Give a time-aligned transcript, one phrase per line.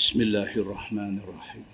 [0.00, 1.66] بسم الله الرحمن الرحيم.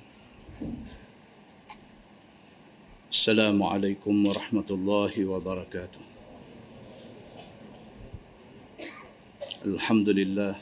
[3.10, 6.02] السلام عليكم ورحمة الله وبركاته.
[9.64, 10.54] الحمد لله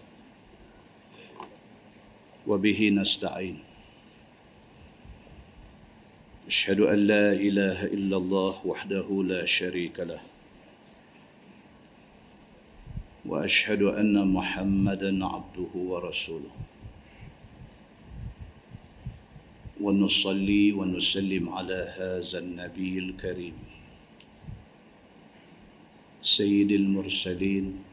[2.45, 3.59] وبه نستعين.
[6.45, 10.21] أشهد أن لا إله إلا الله وحده لا شريك له.
[13.25, 16.74] وأشهد أن محمدا عبده ورسوله.
[19.85, 23.57] ونصلي ونسلم على هذا النبي الكريم.
[26.23, 27.85] سيد المرسلين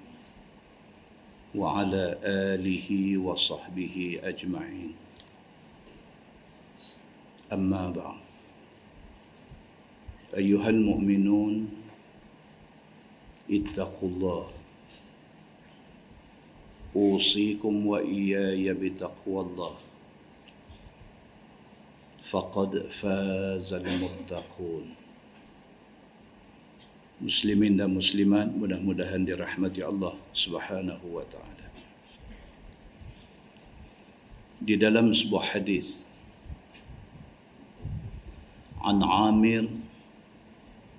[1.55, 4.91] وعلى آله وصحبه أجمعين.
[7.51, 8.23] أما بعد.
[10.39, 11.69] أيها المؤمنون
[13.51, 14.45] اتقوا الله.
[16.95, 19.90] أوصيكم وإياي بتقوى الله.
[22.23, 24.85] فقد فاز المتقون.
[27.21, 31.67] مسلمين dan مسلمان mudah-mudahan dirahmati Allah Subhanahu wa taala.
[34.61, 36.09] Di dalam sebuah hadis
[38.81, 39.69] عن عامر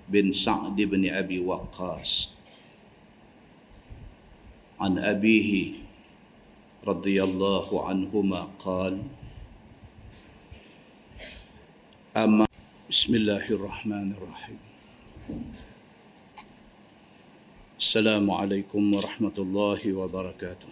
[0.09, 2.31] بن سعد بن أبي وقاص
[4.79, 5.71] عن أبيه
[6.87, 9.03] رضي الله عنهما قال
[12.13, 12.45] أما
[12.89, 14.59] بسم الله الرحمن الرحيم.
[17.81, 20.71] السلام عليكم ورحمة الله وبركاته.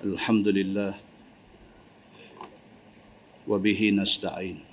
[0.00, 0.92] الحمد لله
[3.48, 4.64] وبه نستعين.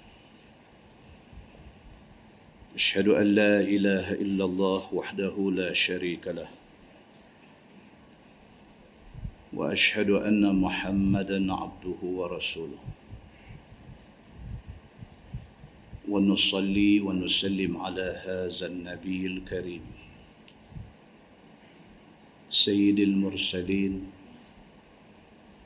[2.76, 6.48] أشهد أن لا إله إلا الله وحده لا شريك له.
[9.52, 12.80] وأشهد أن محمدا عبده ورسوله.
[16.10, 19.86] ونصلي ونسلم على هذا النبي الكريم.
[22.50, 24.12] سيد المرسلين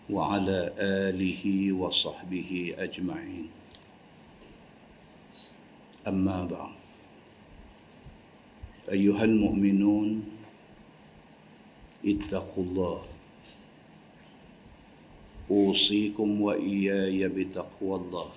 [0.09, 1.43] وعلى آله
[1.73, 3.47] وصحبه أجمعين.
[6.07, 6.75] أما بعد.
[8.91, 10.09] أيها المؤمنون
[12.05, 13.01] اتقوا الله.
[15.51, 18.29] أوصيكم وإياي بتقوى الله.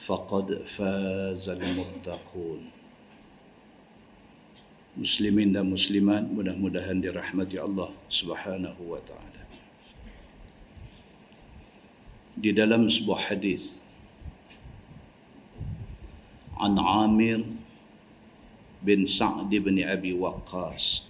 [0.00, 2.60] فقد فاز المتقون
[4.96, 7.00] مسلمين دا مسلمان مده مدهن
[7.60, 9.36] Allah Subhanahu wa Taala.
[12.36, 13.80] di dalam sebuah hadis
[16.60, 17.40] an Amir
[18.84, 21.08] bin Sa'd bin Abi Waqqas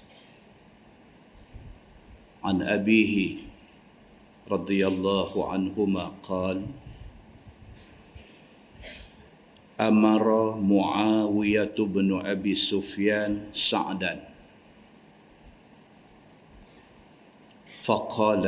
[2.46, 3.42] an abihi
[4.46, 6.62] radhiyallahu anhuma qala
[9.80, 14.28] أمر معاوية بن أبي سفيان سعدا.
[17.80, 18.44] فقال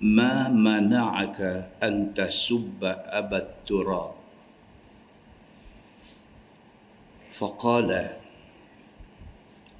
[0.00, 1.40] ما منعك
[1.82, 2.84] أن تسب
[3.20, 4.14] أبا التراب؟
[7.32, 8.10] فقال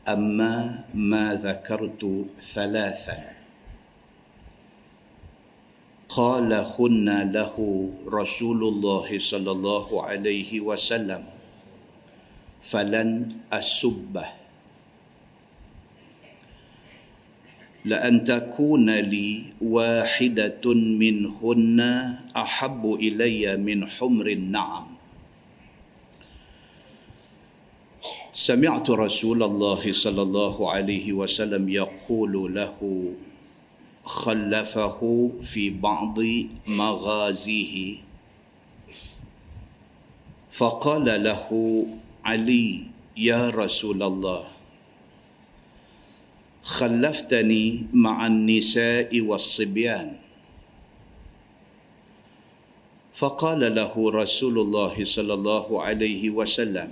[0.09, 3.38] أما ما ذكرت ثلاثا.
[6.09, 7.55] قال خنا له
[8.09, 11.23] رسول الله صلى الله عليه وسلم
[12.63, 13.09] فلن
[13.53, 14.27] أسبه.
[17.85, 21.79] لأن تكون لي واحدة منهن
[22.37, 24.87] أحب إلي من حمر النعم.
[28.33, 32.77] سمعت رسول الله صلى الله عليه وسلم يقول له
[34.09, 35.01] خلفه
[35.45, 36.19] في بعض
[36.69, 37.97] مغازيه.
[40.53, 41.47] فقال له
[42.25, 44.45] علي يا رسول الله
[46.65, 50.17] خلفتني مع النساء والصبيان.
[53.15, 56.91] فقال له رسول الله صلى الله عليه وسلم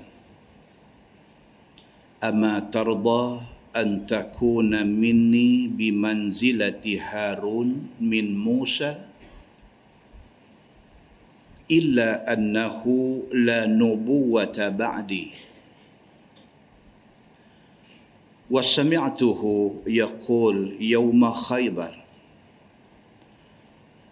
[2.24, 9.02] أما ترضى؟ أن تكون مني بمنزلة هارون من موسى
[11.70, 12.82] إلا أنه
[13.32, 15.31] لا نبوة بعدي.
[18.50, 19.40] وسمعته
[19.87, 21.94] يقول يوم خيبر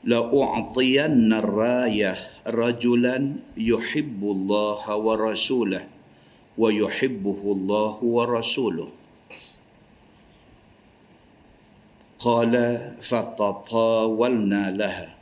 [0.05, 2.15] لأعطين الراية
[2.47, 5.87] رجلا يحب الله ورسوله
[6.59, 8.89] ويحبه الله ورسوله.
[12.19, 12.55] قال
[13.03, 15.17] فتطاولنا لها.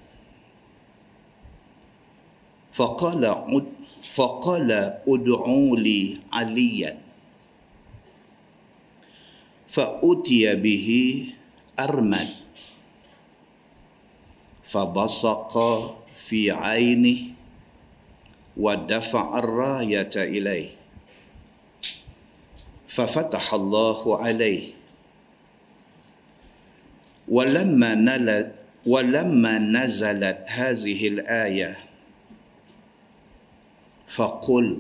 [2.73, 3.23] فقال
[4.11, 4.71] فقال
[5.09, 6.99] ادعوا لي عليا.
[9.69, 10.89] فأتي به
[11.81, 12.29] أرمد
[14.63, 15.55] فبصق
[16.17, 17.19] في عينه
[18.57, 20.82] ودفع الراية إليه.
[22.93, 24.65] ففتح الله عليه.
[27.29, 28.53] ولما نلت
[28.87, 31.79] ولما نزلت هذه الآية
[34.09, 34.79] فقل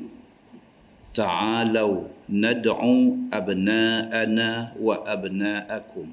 [1.14, 4.50] تعالوا ندعو أبناءنا
[4.81, 6.06] وأبناءكم.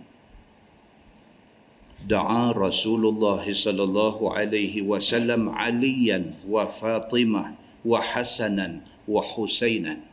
[2.08, 7.44] دعا رسول الله صلى الله عليه وسلم عليا وفاطمة
[7.86, 8.68] وحسنا
[9.08, 10.09] وحسينا.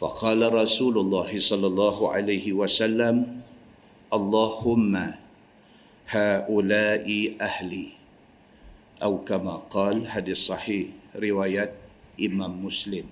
[0.00, 3.16] فقال رسول الله صلى الله عليه وسلم
[4.08, 4.94] اللهم
[6.08, 7.06] هؤلاء
[7.40, 7.86] أهلي
[9.02, 10.88] أو كما قال حديث صحيح
[11.20, 11.72] رواية
[12.16, 13.06] إمام مسلم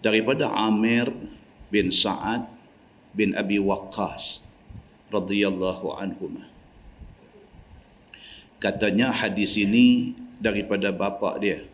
[0.00, 1.12] daripada Amir
[1.68, 2.48] bin Sa'ad
[3.12, 4.44] bin Abi Waqqas
[5.12, 6.40] radhiyallahu anhu.
[8.60, 11.64] Katanya hadis ini daripada bapa dia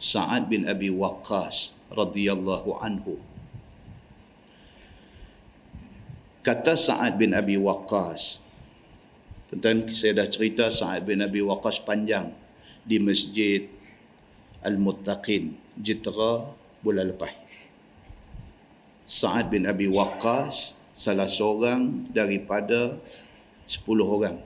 [0.00, 3.21] Sa'ad bin Abi Waqqas radhiyallahu anhu.
[6.43, 8.43] Kata Sa'ad bin Abi Waqqas
[9.53, 12.33] Tentang saya dah cerita Sa'ad bin Abi Waqqas panjang
[12.81, 13.69] di Masjid
[14.65, 16.49] Al-Muttaqin Jitra
[16.81, 17.29] bulan lepas.
[19.05, 22.97] Sa'ad bin Abi Waqqas salah seorang daripada
[23.69, 24.41] 10 orang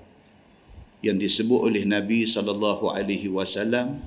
[0.99, 4.03] yang disebut oleh Nabi sallallahu alaihi wasallam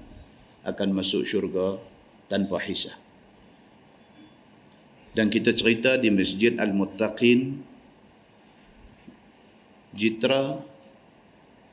[0.69, 1.81] akan masuk syurga
[2.29, 3.00] tanpa hisab.
[5.11, 7.59] Dan kita cerita di Masjid Al-Muttaqin
[9.91, 10.55] Jitra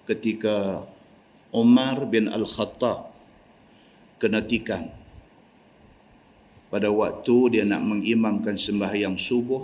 [0.10, 0.82] ketika
[1.54, 3.14] Umar bin Al-Khattab
[4.18, 4.90] kena tikam.
[6.68, 9.64] Pada waktu dia nak mengimamkan sembahyang subuh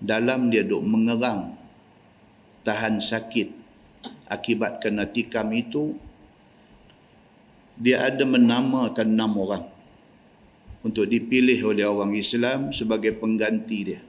[0.00, 1.58] dalam dia duk mengerang
[2.64, 3.52] tahan sakit
[4.32, 5.92] akibat kena tikam itu
[7.76, 9.64] dia ada menamakan enam orang
[10.80, 14.00] untuk dipilih oleh orang Islam sebagai pengganti dia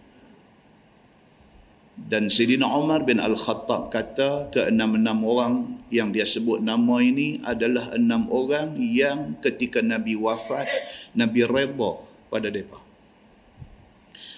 [2.09, 5.53] dan Sayyidina Umar bin Al-Khattab kata ke enam-enam orang
[5.91, 10.65] yang dia sebut nama ini adalah enam orang yang ketika Nabi wafat,
[11.13, 11.91] Nabi redha
[12.31, 12.79] pada mereka.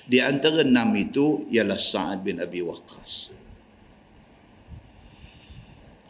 [0.04, 3.32] Di antara enam itu ialah Sa'ad bin Abi Waqqas.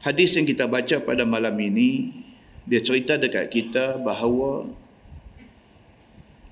[0.01, 2.09] Hadis yang kita baca pada malam ini,
[2.65, 4.65] dia cerita dekat kita bahawa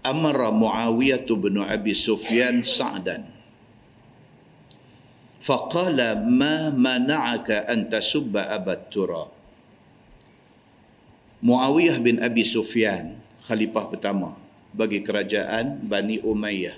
[0.06, 3.28] amara Muawiyah bin Abi Sufyan Sa'dan
[5.42, 9.26] faqala ma mana'aka an tasubba abat tura
[11.42, 14.38] Muawiyah bin Abi Sufyan khalifah pertama
[14.72, 16.78] bagi kerajaan Bani Umayyah.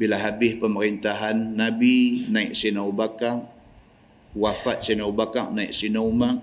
[0.00, 3.46] Bila habis pemerintahan Nabi naik Sina Ubakar
[4.32, 6.40] wafat Sina Ubakar naik Sina Umar.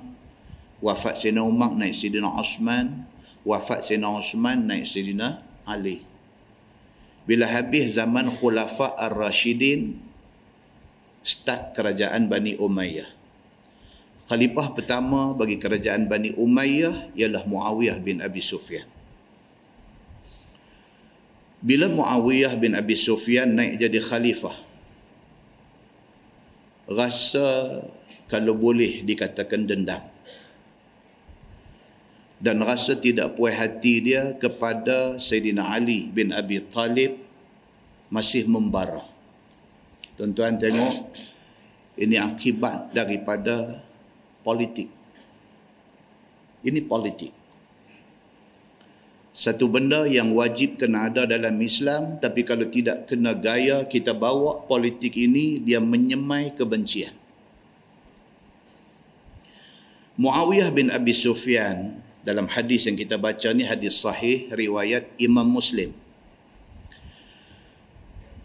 [0.77, 3.05] Wafat Sina Umar naik Sidina Osman
[3.47, 6.11] wafat Sina Osman naik Sidina Ali
[7.25, 9.95] bila habis zaman Khulafa Ar-Rashidin
[11.21, 13.07] start kerajaan Bani Umayyah.
[14.27, 18.87] Khalifah pertama bagi kerajaan Bani Umayyah ialah Muawiyah bin Abi Sufyan.
[21.61, 24.55] Bila Muawiyah bin Abi Sufyan naik jadi khalifah,
[26.89, 27.79] rasa
[28.27, 30.01] kalau boleh dikatakan dendam.
[32.41, 37.21] Dan rasa tidak puas hati dia kepada Sayyidina Ali bin Abi Talib
[38.09, 39.05] masih membara.
[40.17, 41.13] Tuan-tuan tengok
[42.01, 43.85] ini akibat daripada
[44.41, 44.89] politik.
[46.65, 47.29] Ini politik.
[49.31, 54.65] Satu benda yang wajib kena ada dalam Islam tapi kalau tidak kena gaya kita bawa
[54.67, 57.15] politik ini dia menyemai kebencian.
[60.19, 65.93] Muawiyah bin Abi Sufyan dalam hadis yang kita baca ni hadis sahih riwayat Imam Muslim.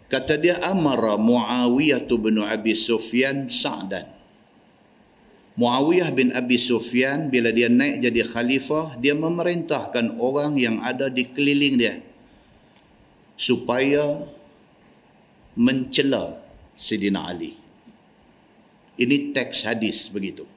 [0.07, 4.07] Kata dia amara Muawiyah bin Abi Sufyan Sa'dan.
[5.59, 11.27] Muawiyah bin Abi Sufyan bila dia naik jadi khalifah, dia memerintahkan orang yang ada di
[11.27, 11.95] keliling dia
[13.37, 14.25] supaya
[15.57, 16.39] mencela
[16.77, 17.57] Sidina Ali.
[18.97, 20.56] Ini teks hadis begitu.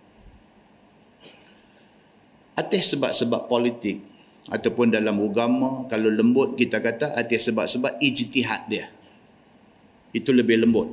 [2.61, 4.11] Atas sebab-sebab politik,
[4.50, 8.90] ataupun dalam agama kalau lembut kita kata atas sebab-sebab ijtihad dia.
[10.11, 10.90] Itu lebih lembut.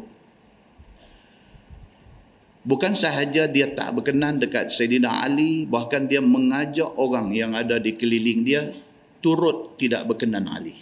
[2.68, 7.96] Bukan sahaja dia tak berkenan dekat Sayyidina Ali bahkan dia mengajak orang yang ada di
[7.98, 8.62] keliling dia
[9.24, 10.76] turut tidak berkenan Ali.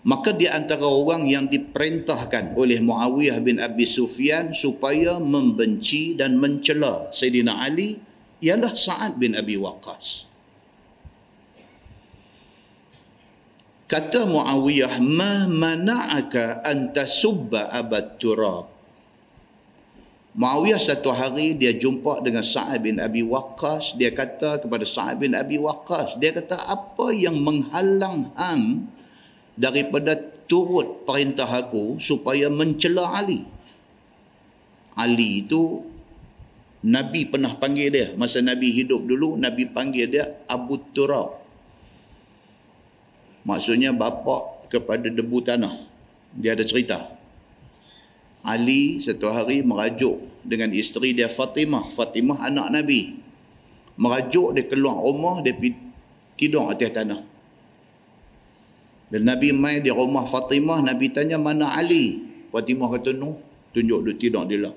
[0.00, 7.12] Maka di antara orang yang diperintahkan oleh Muawiyah bin Abi Sufyan supaya membenci dan mencela
[7.12, 8.00] Sayyidina Ali
[8.40, 10.30] ialah Sa'ad bin Abi Waqqas
[13.90, 18.70] Kata Muawiyah, "Ma mana'aka an tasubba Abad Turab?"
[20.30, 25.34] Muawiyah satu hari dia jumpa dengan Sa'ad bin Abi Waqqas, dia kata kepada Sa'ad bin
[25.34, 28.86] Abi Waqqas, dia kata, "Apa yang menghalang hang
[29.58, 30.14] daripada
[30.46, 33.42] turut perintah aku supaya mencela Ali?"
[34.94, 35.82] Ali itu
[36.80, 41.40] Nabi pernah panggil dia masa Nabi hidup dulu Nabi panggil dia Abu Turab
[43.44, 45.72] Maksudnya bapa kepada debu tanah.
[46.36, 47.08] Dia ada cerita.
[48.44, 51.88] Ali satu hari merajuk dengan isteri dia Fatimah.
[51.88, 53.16] Fatimah anak Nabi.
[54.00, 55.52] Merajuk dia keluar rumah, dia
[56.36, 57.20] tidur atas tanah.
[59.10, 62.22] Dan Nabi mai di rumah Fatimah, Nabi tanya mana Ali?
[62.54, 63.36] Fatimah kata, no,
[63.74, 64.76] tunjuk dia tidur di dalam.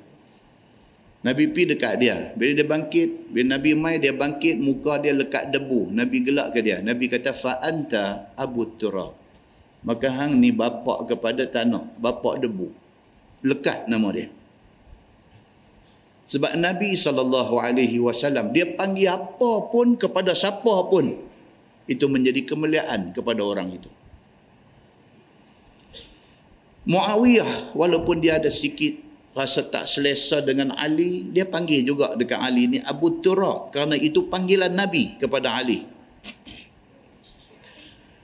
[1.23, 2.35] Nabi pi dekat dia.
[2.35, 5.95] Bila dia bangkit, bila Nabi mai dia bangkit, muka dia lekat debu.
[5.95, 6.83] Nabi gelak ke dia.
[6.83, 9.15] Nabi kata fa anta Abu Turab.
[9.87, 12.67] Maka hang ni bapa kepada tanah, bapa debu.
[13.43, 14.27] Lekat nama dia.
[16.23, 17.11] Sebab Nabi saw
[18.55, 21.19] dia panggil apa pun kepada siapa pun
[21.83, 23.91] itu menjadi kemuliaan kepada orang itu.
[26.83, 29.02] Muawiyah walaupun dia ada sikit
[29.33, 34.29] rasa tak selesa dengan Ali, dia panggil juga dekat Ali ni Abu Turab kerana itu
[34.29, 35.81] panggilan Nabi kepada Ali.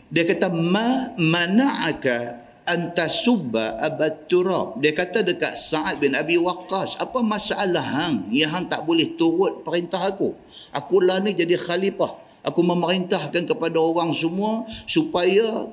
[0.10, 4.78] Dia kata ma mana'aka antasubba Abu Turab.
[4.78, 9.66] Dia kata dekat Sa'ad bin Abi Waqqas, apa masalah hang yang hang tak boleh turut
[9.66, 10.38] perintah aku?
[10.78, 12.30] Aku lah ni jadi khalifah.
[12.46, 15.68] Aku memerintahkan kepada orang semua supaya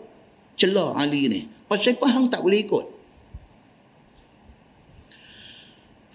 [0.56, 1.40] celah Ali ni.
[1.68, 2.95] Pasal apa hang tak boleh ikut?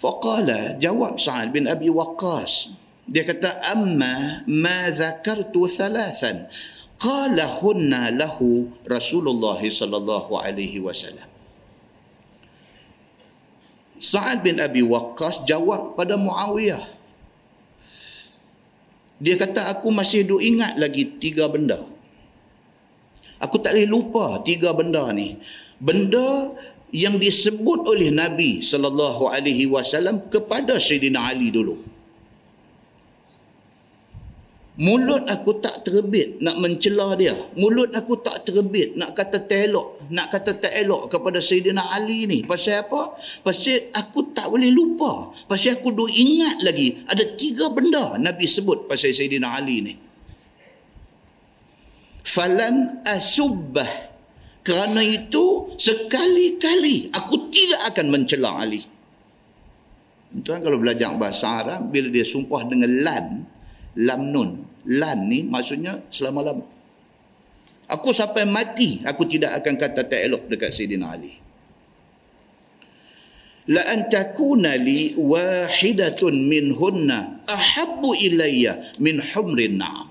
[0.02, 2.74] Faqala jawab Sa'ad bin Abi Waqqas.
[3.06, 6.50] Dia kata amma ma zakartu thalathan
[6.98, 11.30] qala hunna lahu Rasulullah sallallahu alaihi wasallam.
[14.02, 16.82] Sa'ad bin Abi Waqqas jawab pada Muawiyah.
[19.22, 21.78] Dia kata aku masih duk ingat lagi tiga benda.
[23.38, 25.38] Aku tak boleh lupa tiga benda ni.
[25.78, 26.58] Benda
[26.92, 31.92] yang disebut oleh Nabi sallallahu alaihi wasallam kepada Sayyidina Ali dulu.
[34.82, 37.36] Mulut aku tak terbit nak mencela dia.
[37.60, 42.42] Mulut aku tak terbit nak kata telok, nak kata tak elok kepada Sayyidina Ali ni.
[42.44, 43.14] Pasal apa?
[43.44, 45.32] Pasal aku tak boleh lupa.
[45.48, 49.94] Pasal aku duk ingat lagi ada tiga benda Nabi sebut pasal Sayyidina Ali ni.
[52.26, 54.11] Falan asubbah
[54.62, 58.82] kerana itu sekali-kali aku tidak akan mencela Ali.
[60.46, 63.26] Tuan kalau belajar bahasa Arab bila dia sumpah dengan lan,
[63.98, 64.50] lam nun.
[64.86, 66.64] Lan ni maksudnya selama-lama.
[67.92, 71.34] Aku sampai mati aku tidak akan kata tak elok dekat Sayyidina Ali.
[73.70, 80.11] La an takuna li wahidatun minhunna ahabbu ilayya min humrin na'am.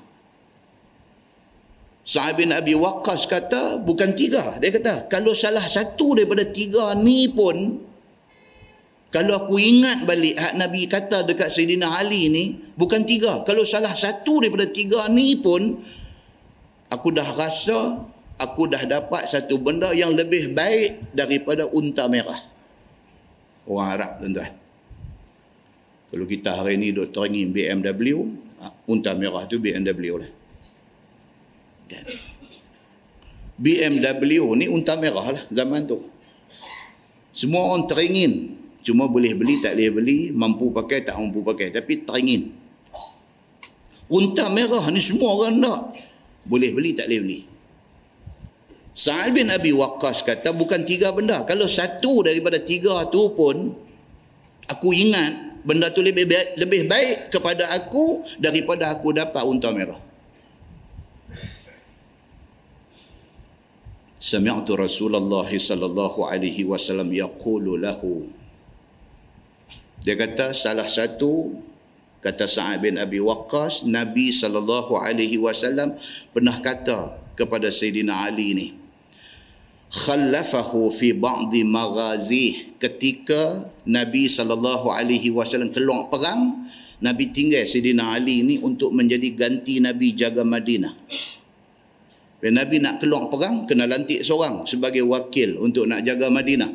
[2.01, 4.57] Sa'ad bin Abi Waqqas kata bukan tiga.
[4.59, 7.87] Dia kata kalau salah satu daripada tiga ni pun
[9.11, 12.45] kalau aku ingat balik hak Nabi kata dekat Sayyidina Ali ni
[12.79, 13.45] bukan tiga.
[13.45, 15.77] Kalau salah satu daripada tiga ni pun
[16.89, 18.07] aku dah rasa
[18.41, 22.39] aku dah dapat satu benda yang lebih baik daripada unta merah.
[23.69, 24.53] Orang Arab tuan-tuan.
[26.11, 28.19] Kalau kita hari ni duk teringin BMW,
[28.59, 30.31] ha, unta merah tu BMW lah.
[31.91, 32.05] Kan?
[33.61, 36.01] BMW ni unta merah lah zaman tu.
[37.35, 38.57] Semua orang teringin.
[38.81, 40.19] Cuma boleh beli, tak boleh beli.
[40.33, 41.69] Mampu pakai, tak mampu pakai.
[41.69, 42.49] Tapi teringin.
[44.11, 45.81] Unta merah ni semua orang nak.
[46.49, 47.41] Boleh beli, tak boleh beli.
[48.91, 51.47] Sa'ad bin Abi Waqqas kata bukan tiga benda.
[51.47, 53.71] Kalau satu daripada tiga tu pun
[54.67, 60.01] aku ingat benda tu lebih baik, lebih baik kepada aku daripada aku dapat unta merah.
[64.21, 68.29] Sami'tu Rasulullah sallallahu alaihi wasallam yaqulu lahu
[70.05, 71.57] Dia kata salah satu
[72.21, 74.93] Kata Sa'ad bin Abi Waqqas, Nabi SAW
[76.37, 78.69] pernah kata kepada Sayyidina Ali ni,
[79.89, 86.69] khallafahu fi ba'di maghazih ketika Nabi SAW keluar perang,
[87.01, 90.93] Nabi tinggal Sayyidina Ali ni untuk menjadi ganti Nabi jaga Madinah.
[92.41, 96.73] Dan Nabi nak keluar perang, kena lantik seorang sebagai wakil untuk nak jaga Madinah.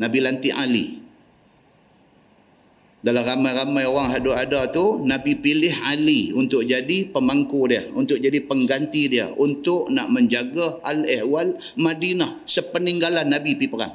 [0.00, 1.00] Nabi lantik Ali
[3.00, 8.44] dalam ramai-ramai orang hadut ada tu Nabi pilih Ali untuk jadi pemangku dia untuk jadi
[8.44, 13.94] pengganti dia untuk nak menjaga al-ehwal Madinah sepeninggalan Nabi pergi perang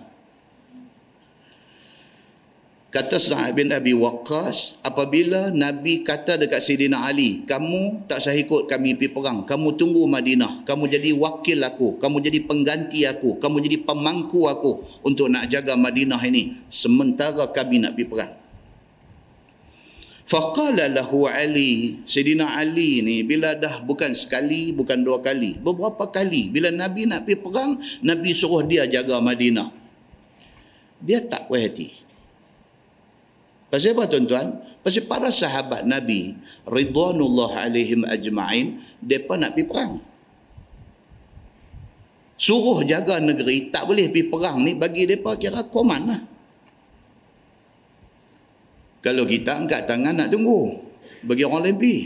[2.96, 8.72] kata Sa'ad bin Abi Waqqas apabila Nabi kata dekat Sayyidina Ali kamu tak sah ikut
[8.72, 9.44] kami pergi perang.
[9.44, 10.64] Kamu tunggu Madinah.
[10.64, 12.00] Kamu jadi wakil aku.
[12.00, 13.36] Kamu jadi pengganti aku.
[13.44, 16.56] Kamu jadi pemangku aku untuk nak jaga Madinah ini.
[16.72, 18.34] Sementara kami nak pergi perang.
[20.26, 26.50] Faqala lahu Ali, Sayyidina Ali ni bila dah bukan sekali, bukan dua kali, beberapa kali
[26.50, 29.70] bila Nabi nak pergi perang, Nabi suruh dia jaga Madinah.
[31.04, 32.05] Dia tak puas hati.
[33.76, 34.56] Pasal apa tuan-tuan?
[34.80, 36.32] Pasal para sahabat Nabi,
[36.64, 39.94] ridwanullah alaihim ajma'in, mereka nak pergi perang.
[42.40, 46.22] Suruh jaga negeri, tak boleh pergi perang ni, bagi mereka kira koman lah.
[49.04, 50.72] Kalau kita angkat tangan nak tunggu.
[51.28, 52.00] Bagi orang lain pergi.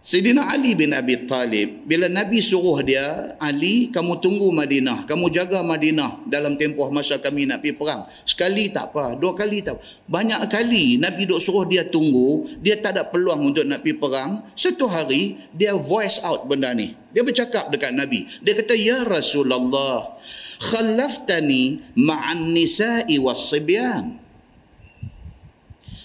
[0.00, 5.60] Sayyidina Ali bin Abi Talib, bila Nabi suruh dia, Ali, kamu tunggu Madinah, kamu jaga
[5.60, 8.08] Madinah dalam tempoh masa kami nak pergi perang.
[8.24, 9.84] Sekali tak apa, dua kali tak apa.
[10.08, 14.40] Banyak kali Nabi duk suruh dia tunggu, dia tak ada peluang untuk nak pergi perang.
[14.56, 16.96] Satu hari, dia voice out benda ni.
[17.12, 18.24] Dia bercakap dekat Nabi.
[18.40, 20.16] Dia kata, Ya Rasulullah,
[20.64, 24.16] khalaftani ma'an nisa'i was sibyan.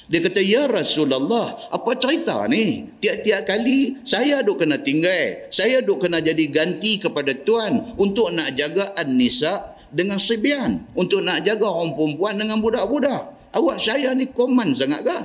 [0.06, 2.86] Dia kata, Ya Rasulullah, apa cerita ni?
[3.02, 5.50] Tiap-tiap kali saya duk kena tinggal.
[5.50, 10.94] Saya duk kena jadi ganti kepada Tuan untuk nak jaga An-Nisa dengan Sibian.
[10.94, 13.34] Untuk nak jaga orang perempuan dengan budak-budak.
[13.58, 15.20] Awak saya ni koman sangat ke?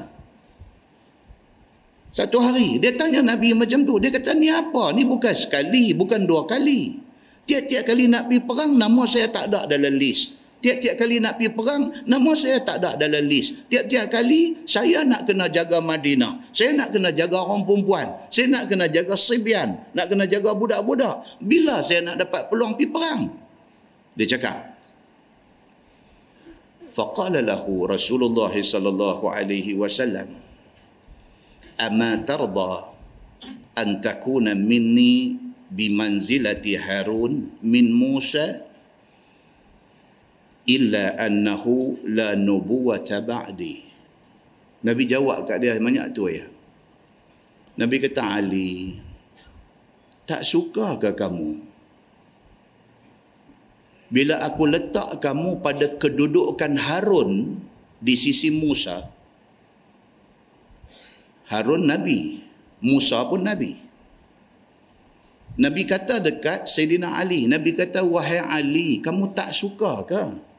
[2.11, 4.00] Satu hari, dia tanya Nabi macam tu.
[4.00, 4.96] Dia kata, ni apa?
[4.96, 6.96] Ni bukan sekali, bukan dua kali.
[7.44, 10.39] Tiap-tiap kali nak pergi perang, nama saya tak ada dalam list.
[10.61, 13.64] Tiap-tiap kali nak pergi perang, nama saya tak ada dalam list.
[13.73, 16.53] Tiap-tiap kali saya nak kena jaga Madinah.
[16.53, 18.12] Saya nak kena jaga orang perempuan.
[18.29, 19.73] Saya nak kena jaga Sibian.
[19.96, 21.40] Nak kena jaga budak-budak.
[21.40, 23.20] Bila saya nak dapat peluang pergi perang?
[24.12, 24.57] Dia cakap.
[26.92, 30.29] Faqala lahu Rasulullah sallallahu alaihi wasallam.
[31.81, 32.92] Ama tarda
[33.81, 35.40] an takuna minni
[35.73, 38.69] bimanzilati Harun min Musa
[40.70, 43.90] illa annahu la nubuwata ba'di.
[44.80, 46.48] Nabi jawab kat dia banyak tu ya
[47.76, 48.96] Nabi kata Ali
[50.24, 51.59] tak suka ke kamu?
[54.11, 57.62] Bila aku letak kamu pada kedudukan Harun
[58.02, 59.06] di sisi Musa
[61.50, 62.40] Harun Nabi
[62.80, 63.76] Musa pun Nabi.
[65.61, 70.49] Nabi kata dekat Sayyidina Ali Nabi kata wahai Ali kamu tak suka ke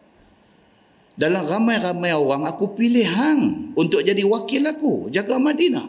[1.20, 5.88] dalam ramai-ramai orang aku pilih hang untuk jadi wakil aku jaga Madinah.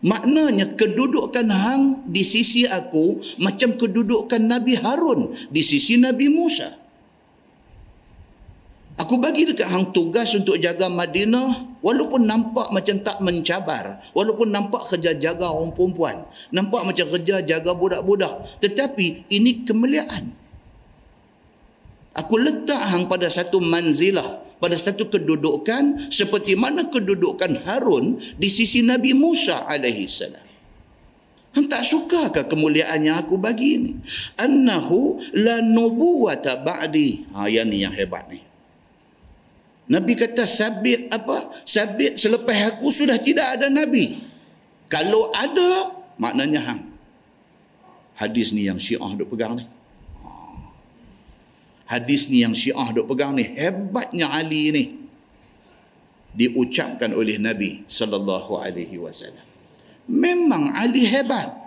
[0.00, 6.80] Maknanya kedudukan hang di sisi aku macam kedudukan Nabi Harun di sisi Nabi Musa.
[9.00, 14.84] Aku bagi dekat hang tugas untuk jaga Madinah walaupun nampak macam tak mencabar walaupun nampak
[14.92, 16.20] kerja jaga orang perempuan
[16.52, 18.60] nampak macam kerja jaga budak-budak.
[18.60, 20.39] Tetapi ini kemuliaan
[22.10, 28.82] Aku letak hang pada satu manzilah, pada satu kedudukan seperti mana kedudukan Harun di sisi
[28.82, 30.42] Nabi Musa alaihi salam.
[31.50, 33.92] Hang tak suka ke kemuliaan yang aku bagi ni?
[34.38, 37.26] Annahu la nubuwata ba'di.
[37.34, 38.38] Ha, yang ni yang hebat ni.
[39.90, 41.50] Nabi kata sabit apa?
[41.66, 44.22] Sabit selepas aku sudah tidak ada Nabi.
[44.86, 46.82] Kalau ada, maknanya hang.
[48.14, 49.66] Hadis ni yang syiah duk pegang ni
[51.90, 54.84] hadis ni yang syiah duk pegang ni hebatnya Ali ni
[56.30, 59.42] diucapkan oleh Nabi sallallahu alaihi wasallam
[60.06, 61.60] memang Ali hebat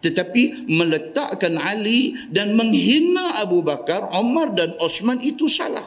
[0.00, 5.84] tetapi meletakkan Ali dan menghina Abu Bakar, Umar dan Osman itu salah.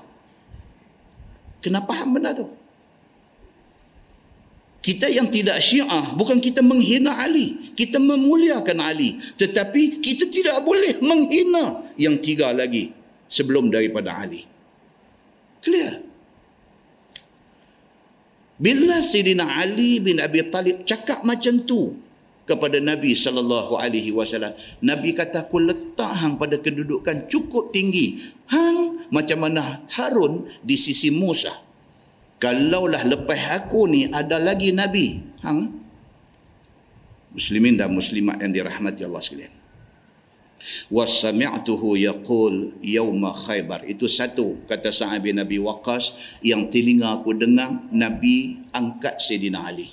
[1.66, 2.46] Kenapa hang benda tu?
[4.86, 7.74] Kita yang tidak syiah, bukan kita menghina Ali.
[7.74, 9.18] Kita memuliakan Ali.
[9.18, 13.03] Tetapi kita tidak boleh menghina yang tiga lagi
[13.34, 14.46] sebelum daripada Ali.
[15.66, 16.06] Clear.
[18.62, 21.98] Bila Sayyidina Ali bin Abi Talib cakap macam tu
[22.46, 24.54] kepada Nabi sallallahu alaihi wasallam,
[24.86, 28.22] Nabi kata aku letak hang pada kedudukan cukup tinggi.
[28.54, 31.58] Hang macam mana Harun di sisi Musa.
[32.38, 35.16] Kalaulah lepas aku ni ada lagi nabi,
[35.48, 35.72] hang
[37.32, 39.63] muslimin dan muslimat yang dirahmati Allah sekalian
[40.92, 43.86] wasami'tuhu yaqul yauma khaybar.
[43.88, 49.90] Itu satu kata Sa'ad bin Nabi Waqas yang telinga aku dengar Nabi angkat Sayyidina Ali.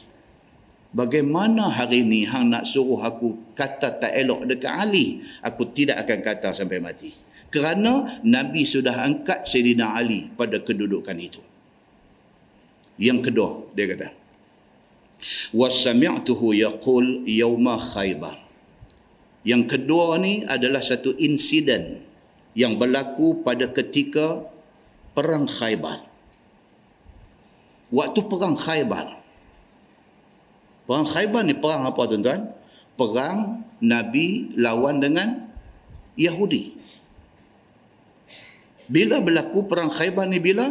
[0.91, 5.23] Bagaimana hari ini hang nak suruh aku kata tak elok dekat Ali?
[5.47, 7.15] Aku tidak akan kata sampai mati.
[7.51, 11.43] Kerana Nabi sudah angkat Sayyidina Ali pada kedudukan itu.
[13.01, 14.21] Yang kedua dia kata
[15.53, 18.50] wasami'tuhu yaqul yauma khaybar
[19.41, 22.05] yang kedua ni adalah satu insiden
[22.53, 24.45] yang berlaku pada ketika
[25.17, 26.05] perang Khaybar.
[27.91, 29.07] Waktu perang Khaybar.
[30.85, 32.53] Perang Khaybar ni perang apa tuan-tuan?
[32.99, 35.49] Perang Nabi lawan dengan
[36.21, 36.77] Yahudi.
[38.91, 40.67] Bila berlaku perang Khaybar ni bila?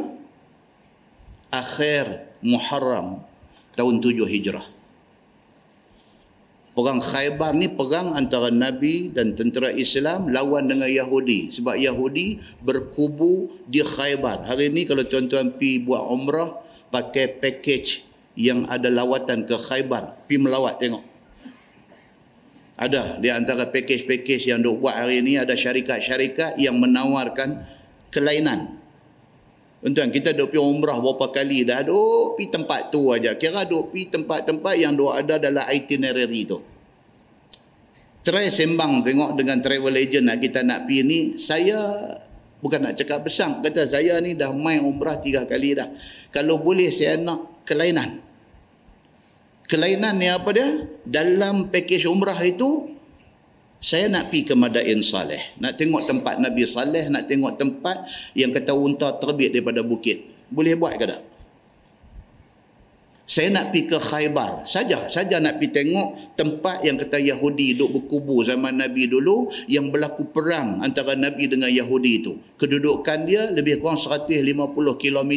[1.49, 3.25] Akhir Muharram
[3.73, 4.78] tahun 7 Hijrah.
[6.79, 11.51] Perang Khaybar ni perang antara Nabi dan tentera Islam lawan dengan Yahudi.
[11.51, 14.47] Sebab Yahudi berkubu di Khaybar.
[14.47, 16.55] Hari ni kalau tuan-tuan pi buat umrah,
[16.87, 18.07] pakai package
[18.39, 20.23] yang ada lawatan ke Khaybar.
[20.23, 21.03] Pi melawat tengok.
[22.79, 27.59] Ada di antara package-package yang duk buat hari ni ada syarikat-syarikat yang menawarkan
[28.07, 28.78] kelainan.
[29.79, 31.79] Tuan-tuan, kita duk pergi umrah berapa kali dah.
[31.87, 33.39] Duk pergi tempat tu aja.
[33.39, 36.59] Kira duk pergi tempat-tempat yang duk ada dalam itinerary tu.
[38.19, 41.19] Try sembang tengok dengan travel agent nak kita nak pergi ni.
[41.39, 41.79] Saya
[42.59, 43.63] bukan nak cakap besar.
[43.63, 45.87] Kata saya ni dah main umrah tiga kali dah.
[46.35, 48.19] Kalau boleh saya nak kelainan.
[49.71, 50.67] Kelainan ni apa dia?
[51.07, 52.98] Dalam package umrah itu
[53.79, 55.55] saya nak pergi ke Madain Saleh.
[55.63, 58.03] Nak tengok tempat Nabi Saleh nak tengok tempat
[58.35, 60.19] yang kata unta terbit daripada bukit.
[60.51, 61.21] Boleh buat ke tak?
[63.29, 64.67] Saya nak pergi ke Khaybar.
[64.67, 69.87] Saja saja nak pergi tengok tempat yang kata Yahudi duduk berkubu zaman Nabi dulu yang
[69.93, 72.35] berlaku perang antara Nabi dengan Yahudi itu.
[72.59, 74.43] Kedudukan dia lebih kurang 150
[74.99, 75.31] km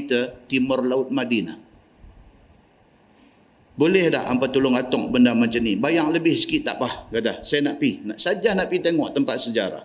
[0.51, 1.72] timur laut Madinah
[3.83, 5.75] boleh tak hampa tolong atung benda macam ni?
[5.75, 9.37] Bayang lebih sikit tak apa kata saya nak pergi nak, saja nak pergi tengok tempat
[9.43, 9.85] sejarah.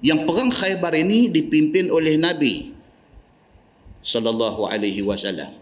[0.00, 2.72] Yang perang Khaybar ini dipimpin oleh Nabi
[4.00, 5.52] sallallahu alaihi wasallam.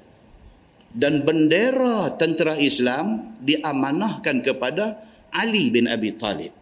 [0.95, 4.95] Dan bendera tentera Islam diamanahkan kepada
[5.35, 6.55] Ali bin Abi Talib.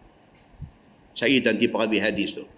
[1.13, 2.56] Saya nanti perabi hadis tu.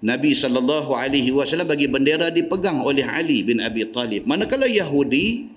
[0.00, 4.24] Nabi sallallahu alaihi wasallam bagi bendera dipegang oleh Ali bin Abi Talib.
[4.24, 5.52] Manakala Yahudi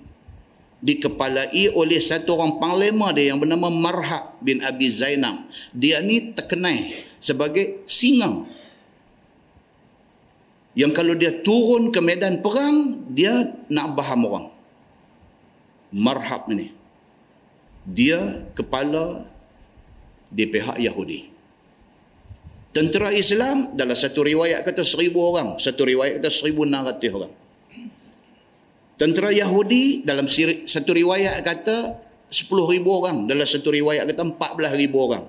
[0.84, 5.48] dikepalai oleh satu orang panglima dia yang bernama Marhab bin Abi Zainab.
[5.72, 6.76] Dia ni terkenal
[7.24, 8.44] sebagai singa
[10.74, 14.46] yang kalau dia turun ke medan perang dia nak baham orang
[15.94, 16.74] marhab ni
[17.86, 19.22] dia kepala
[20.34, 21.30] di pihak Yahudi
[22.74, 27.32] tentera Islam dalam satu riwayat kata seribu orang satu riwayat kata seribu enam ratus orang
[28.98, 34.74] tentera Yahudi dalam satu riwayat kata sepuluh ribu orang dalam satu riwayat kata empat belas
[34.74, 35.22] ribu orang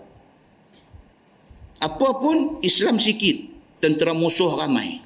[1.86, 3.46] apapun Islam sikit
[3.78, 5.06] tentera musuh ramai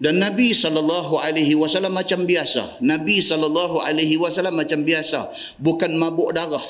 [0.00, 2.80] dan Nabi sallallahu alaihi wasallam macam biasa.
[2.80, 5.28] Nabi sallallahu alaihi wasallam macam biasa,
[5.60, 6.64] bukan mabuk darah.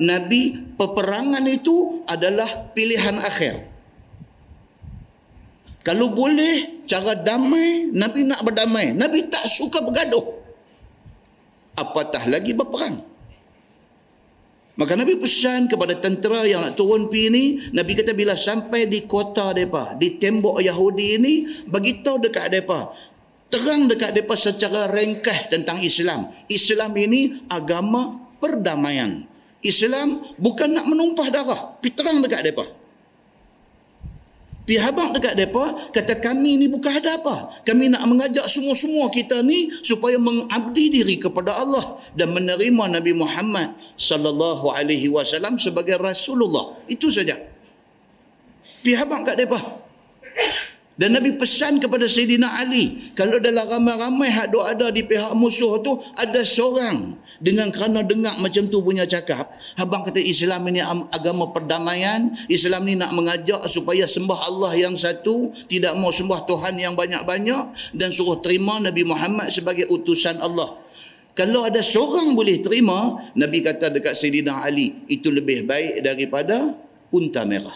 [0.00, 3.68] Nabi peperangan itu adalah pilihan akhir.
[5.82, 8.94] Kalau boleh cara damai, Nabi nak berdamai.
[8.94, 10.40] Nabi tak suka bergaduh.
[11.74, 13.02] Apatah lagi berperang.
[14.72, 19.04] Maka Nabi pesan kepada tentera yang nak turun pi ni, Nabi kata bila sampai di
[19.04, 21.34] kota depa, di tembok Yahudi ini,
[21.68, 22.88] bagi tahu dekat depa,
[23.52, 26.32] terang dekat depa secara ringkas tentang Islam.
[26.48, 29.31] Islam ini agama perdamaian.
[29.62, 32.82] Islam bukan nak menumpah darah, pi terang dekat depa.
[34.62, 37.66] Pihak abang dekat mereka, kata kami ni bukan ada apa.
[37.66, 43.74] Kami nak mengajak semua-semua kita ni supaya mengabdi diri kepada Allah dan menerima Nabi Muhammad
[43.98, 46.78] sallallahu alaihi wasallam sebagai Rasulullah.
[46.86, 47.42] Itu saja.
[48.86, 49.58] Pihak abang kat mereka.
[50.94, 55.98] Dan Nabi pesan kepada Sayyidina Ali, kalau dalam ramai-ramai hak ada di pihak musuh tu,
[56.14, 60.78] ada seorang dengan kerana dengar macam tu punya cakap, abang kata Islam ini
[61.10, 66.78] agama perdamaian, Islam ni nak mengajak supaya sembah Allah yang satu, tidak mau sembah Tuhan
[66.78, 70.70] yang banyak-banyak dan suruh terima Nabi Muhammad sebagai utusan Allah.
[71.34, 76.78] Kalau ada seorang boleh terima, Nabi kata dekat Sayyidina Ali, itu lebih baik daripada
[77.10, 77.74] unta merah.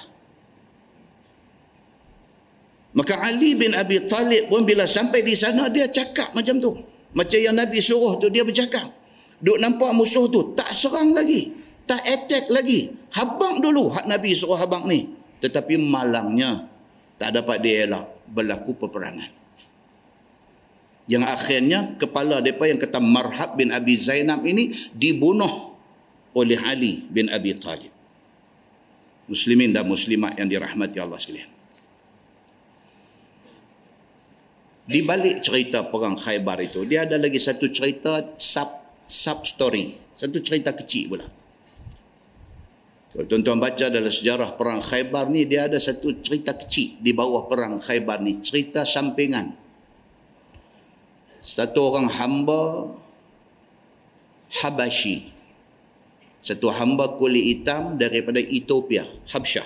[2.94, 6.72] Maka Ali bin Abi Talib pun bila sampai di sana dia cakap macam tu.
[7.12, 8.88] Macam yang Nabi suruh tu dia bercakap.
[9.40, 11.52] Duk nampak musuh tu tak serang lagi.
[11.86, 12.90] Tak attack lagi.
[13.14, 15.06] Habang dulu hak Nabi suruh habang ni.
[15.38, 16.66] Tetapi malangnya
[17.20, 19.32] tak dapat dielak berlaku peperangan.
[21.06, 25.78] Yang akhirnya kepala mereka yang kata Marhab bin Abi Zainab ini dibunuh
[26.34, 27.94] oleh Ali bin Abi Talib.
[29.30, 31.56] Muslimin dan muslimat yang dirahmati Allah sekalian.
[34.86, 38.22] di balik cerita perang Khaybar itu dia ada lagi satu cerita
[39.06, 39.96] sub story.
[40.18, 41.26] Satu cerita kecil pula.
[43.16, 47.48] Kalau tuan-tuan baca dalam sejarah perang Khaybar ni dia ada satu cerita kecil di bawah
[47.48, 48.44] perang Khaybar ni.
[48.44, 49.56] Cerita sampingan.
[51.40, 52.92] Satu orang hamba
[54.60, 55.32] Habashi.
[56.44, 59.64] Satu hamba kulit hitam daripada Ethiopia Habsyah.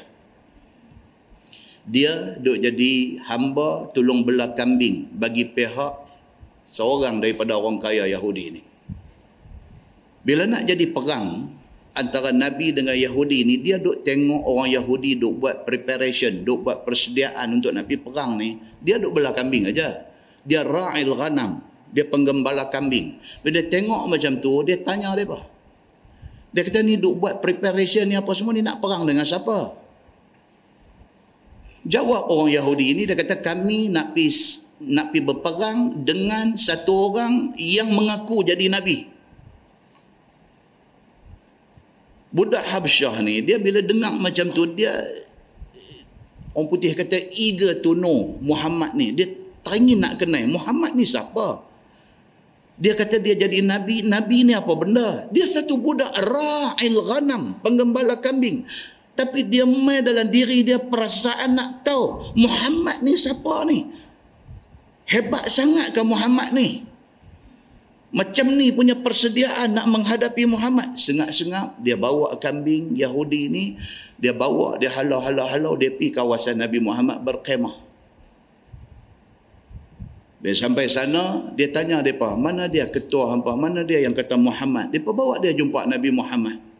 [1.90, 6.06] Dia duk jadi hamba tolong belah kambing bagi pihak
[6.70, 8.69] seorang daripada orang kaya Yahudi ini.
[10.20, 11.48] Bila nak jadi perang
[11.96, 16.84] antara Nabi dengan Yahudi ini, dia duk tengok orang Yahudi duk buat preparation, duk buat
[16.84, 20.08] persediaan untuk Nabi perang ni, dia duk belah kambing aja.
[20.44, 23.16] Dia ra'il ghanam, dia penggembala kambing.
[23.44, 25.40] Bila dia tengok macam tu, dia tanya apa?
[26.50, 29.78] Dia kata ni duk buat preparation ni apa semua ni nak perang dengan siapa?
[31.86, 34.28] Jawab orang Yahudi ini dia kata kami nak pi
[34.80, 39.09] nak pi berperang dengan satu orang yang mengaku jadi nabi.
[42.30, 44.94] Budak Habsyah ni dia bila dengar macam tu dia
[46.54, 49.10] orang putih kata eager to know Muhammad ni.
[49.10, 49.26] Dia
[49.66, 51.66] teringin nak kenal Muhammad ni siapa?
[52.80, 54.06] Dia kata dia jadi nabi.
[54.08, 55.28] Nabi ni apa benda?
[55.28, 58.64] Dia satu budak ra'il ghanam, penggembala kambing.
[59.12, 63.84] Tapi dia main dalam diri dia perasaan nak tahu Muhammad ni siapa ni?
[65.04, 66.89] Hebat sangat ke Muhammad ni?
[68.10, 70.98] Macam ni punya persediaan nak menghadapi Muhammad.
[70.98, 73.64] Sengak-sengak dia bawa kambing Yahudi ni.
[74.18, 75.78] Dia bawa, dia halau-halau-halau.
[75.78, 77.76] Dia pergi kawasan Nabi Muhammad berkemah.
[80.40, 84.88] Dia sampai sana, dia tanya mereka, mana dia ketua hampa, mana dia yang kata Muhammad.
[84.90, 86.70] Dia bawa dia jumpa Nabi Muhammad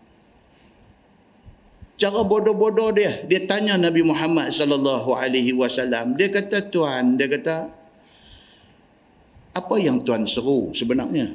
[2.01, 7.69] cara bodoh-bodoh dia dia tanya Nabi Muhammad sallallahu alaihi wasallam dia kata tuan dia kata
[9.51, 11.35] apa yang tuan seru sebenarnya?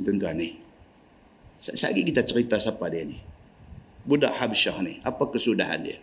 [0.00, 0.56] Tuan-tuan ni.
[1.60, 3.20] Sekali kita cerita siapa dia ni.
[4.08, 6.00] Budak Habsyah ni apa kesudahan dia?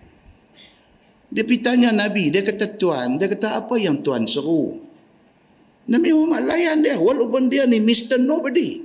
[1.34, 4.78] Dia pergi tanya Nabi dia kata tuan dia kata apa yang tuan seru?
[5.90, 8.22] Nabi Muhammad layan dia walaupun dia ni Mr.
[8.22, 8.85] Nobody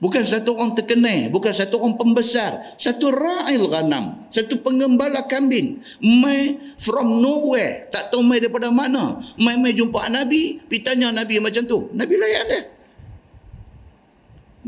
[0.00, 5.76] Bukan satu orang terkenal, bukan satu orang pembesar, satu ra'il ghanam, satu pengembala kambing.
[6.00, 9.20] Mai from nowhere, tak tahu mai daripada mana.
[9.36, 11.92] Mai mai jumpa Nabi, pergi tanya Nabi macam tu.
[11.92, 12.62] Nabi layan dia.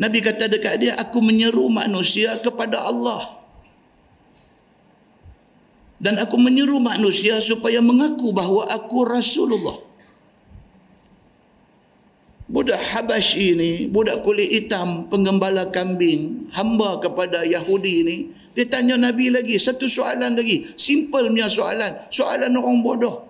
[0.05, 3.40] Nabi kata dekat dia, aku menyeru manusia kepada Allah.
[5.97, 9.81] Dan aku menyeru manusia supaya mengaku bahawa aku Rasulullah.
[12.53, 18.17] Budak Habashi ini, budak kulit hitam, penggembala kambing, hamba kepada Yahudi ini,
[18.53, 20.69] dia tanya Nabi lagi, satu soalan lagi.
[20.77, 22.05] Simple punya soalan.
[22.12, 23.25] Soalan orang bodoh.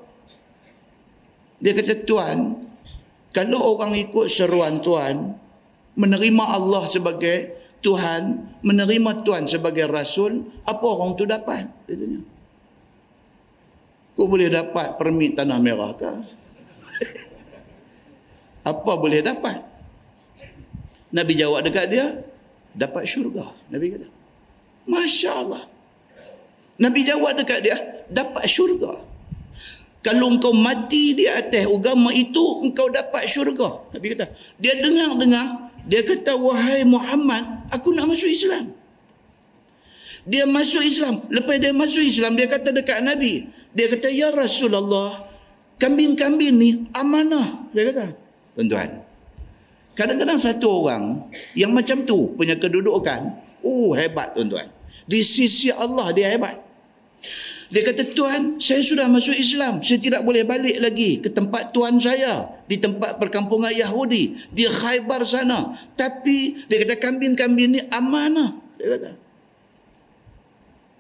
[1.62, 2.58] Dia kata, Tuan,
[3.30, 5.38] kalau orang ikut seruan Tuan,
[5.94, 11.70] menerima Allah sebagai Tuhan, menerima Tuan sebagai Rasul, apa orang tu dapat?
[11.86, 12.20] Dia tanya.
[14.18, 16.18] Kau boleh dapat permit tanah merah kah?
[18.62, 19.58] Apa boleh dapat?
[21.12, 22.06] Nabi jawab dekat dia,
[22.72, 23.52] dapat syurga.
[23.68, 24.08] Nabi kata,
[24.88, 25.62] Masya Allah.
[26.80, 27.76] Nabi jawab dekat dia,
[28.08, 29.04] dapat syurga.
[30.02, 33.86] Kalau engkau mati di atas agama itu, engkau dapat syurga.
[33.94, 34.26] Nabi kata,
[34.58, 38.74] dia dengar-dengar, dia kata, wahai Muhammad, aku nak masuk Islam.
[40.22, 41.22] Dia masuk Islam.
[41.30, 45.28] Lepas dia masuk Islam, dia kata dekat Nabi, dia kata, Ya Rasulullah,
[45.78, 47.70] kambing-kambing ni amanah.
[47.70, 48.21] Dia kata,
[48.54, 49.02] tuan-tuan.
[49.92, 54.68] Kadang-kadang satu orang yang macam tu punya kedudukan, oh hebat tuan-tuan.
[55.04, 56.62] Di sisi Allah dia hebat.
[57.72, 59.80] Dia kata, Tuan, saya sudah masuk Islam.
[59.80, 62.44] Saya tidak boleh balik lagi ke tempat Tuan saya.
[62.68, 64.36] Di tempat perkampungan Yahudi.
[64.52, 65.72] Di Khaybar sana.
[65.96, 68.60] Tapi, dia kata, kambing-kambing ni amanah.
[68.76, 69.10] Dia kata.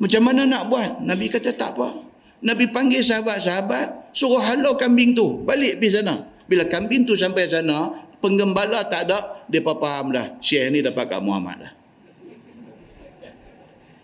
[0.00, 0.90] Macam mana nak buat?
[1.04, 1.92] Nabi kata, tak apa.
[2.40, 4.16] Nabi panggil sahabat-sahabat.
[4.16, 5.44] Suruh halau kambing tu.
[5.44, 6.31] Balik pergi sana.
[6.46, 9.46] Bila kambing tu sampai sana, penggembala tak ada.
[9.46, 10.38] Dia faham dah.
[10.38, 11.72] Syekh ni dapat Kak Muhammad dah.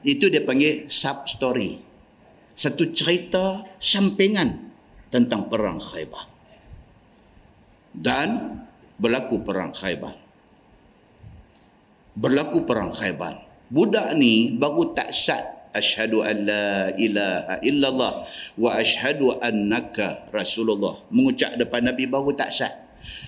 [0.06, 1.88] Itu dia panggil sub-story
[2.58, 4.70] satu cerita sampingan
[5.14, 6.26] tentang perang Khaybar.
[7.94, 8.62] Dan
[8.98, 10.14] berlaku perang Khaybar.
[12.18, 13.46] Berlaku perang Khaybar.
[13.70, 18.12] Budak ni baru tak sat asyhadu an la ilaha illallah
[18.56, 21.00] wa asyhadu annaka rasulullah.
[21.12, 22.74] Mengucap depan Nabi baru tak sat.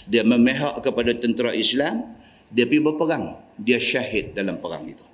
[0.07, 2.05] Dia memihak kepada tentera Islam,
[2.51, 5.05] dia pergi berperang, dia syahid dalam perang itu.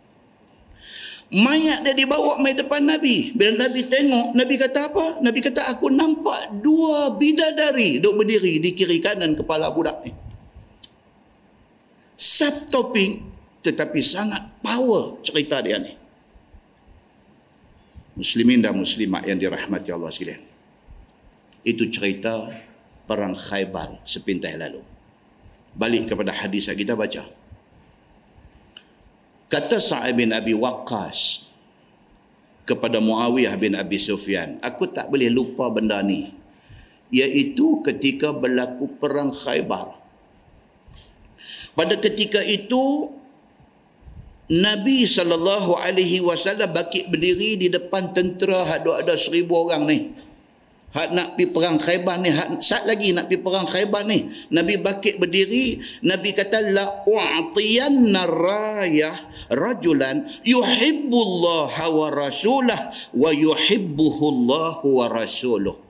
[1.26, 3.34] Mayat dia dibawa mai depan Nabi.
[3.34, 5.04] Bila Nabi tengok, Nabi kata apa?
[5.18, 10.14] Nabi kata, aku nampak dua bidadari duduk berdiri di kiri kanan kepala budak ni.
[12.14, 13.26] Subtopik
[13.66, 16.05] tetapi sangat power cerita dia ni.
[18.16, 20.40] Muslimin dan muslimat yang dirahmati Allah sekalian.
[21.60, 22.48] Itu cerita
[23.04, 24.80] perang Khaybar sepintas lalu.
[25.76, 27.28] Balik kepada hadis yang kita baca.
[29.46, 31.46] Kata Sa'id bin Abi Waqqas
[32.66, 36.32] kepada Muawiyah bin Abi Sufyan, aku tak boleh lupa benda ni.
[37.12, 39.94] Iaitu ketika berlaku perang Khaybar.
[41.76, 43.12] Pada ketika itu
[44.46, 49.98] Nabi sallallahu alaihi wasallam bakit berdiri di depan tentera ada ada seribu orang ni.
[50.96, 54.32] Hak nak pergi perang Khaybar ni, hak sat lagi nak pergi perang Khaybar ni.
[54.48, 55.76] Nabi bakit berdiri,
[56.08, 59.12] Nabi kata la u'tiyanna rayah
[59.52, 62.80] rajulan yuhibbullah wa rasulah
[63.12, 65.85] wa yuhibbuhullah wa rasuluh.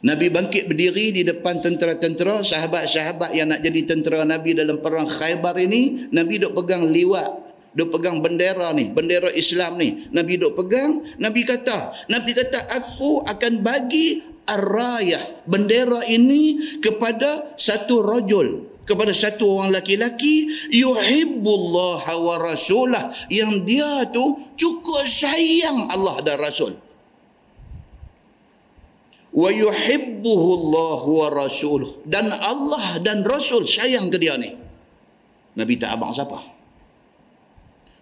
[0.00, 5.60] Nabi bangkit berdiri di depan tentera-tentera, sahabat-sahabat yang nak jadi tentera Nabi dalam perang Khaybar
[5.60, 10.10] ini, Nabi duk pegang liwat duk pegang bendera ni, bendera Islam ni.
[10.10, 14.18] Nabi duk pegang, Nabi kata, Nabi kata aku akan bagi
[14.50, 24.10] arayah bendera ini kepada satu rajul, kepada satu orang laki-laki yuhibbullah wa rasulah yang dia
[24.10, 26.89] tu cukup sayang Allah dan Rasul.
[29.30, 34.50] Wa yuhibbuhu Allah wa rasuluh dan Allah dan Rasul sayang ke dia ni.
[35.54, 36.38] Nabi tak abang siapa?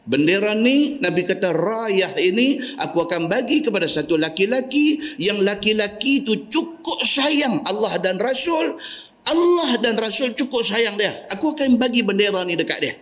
[0.09, 6.49] Bendera ni Nabi kata rayah ini aku akan bagi kepada satu laki-laki yang laki-laki itu
[6.49, 8.81] cukup sayang Allah dan Rasul.
[9.29, 11.29] Allah dan Rasul cukup sayang dia.
[11.37, 12.97] Aku akan bagi bendera ni dekat dia.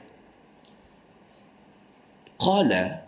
[2.42, 3.06] Qala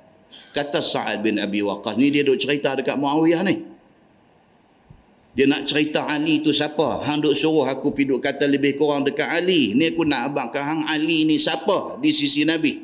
[0.54, 3.77] kata Sa'ad bin Abi Waqqas ni dia duk cerita dekat Muawiyah ni.
[5.38, 7.06] Dia nak cerita Ali tu siapa?
[7.06, 9.70] Hang duk suruh aku piduk kata lebih kurang dekat Ali.
[9.70, 12.82] Ni aku nak abang ke hang Ali ni siapa di sisi Nabi?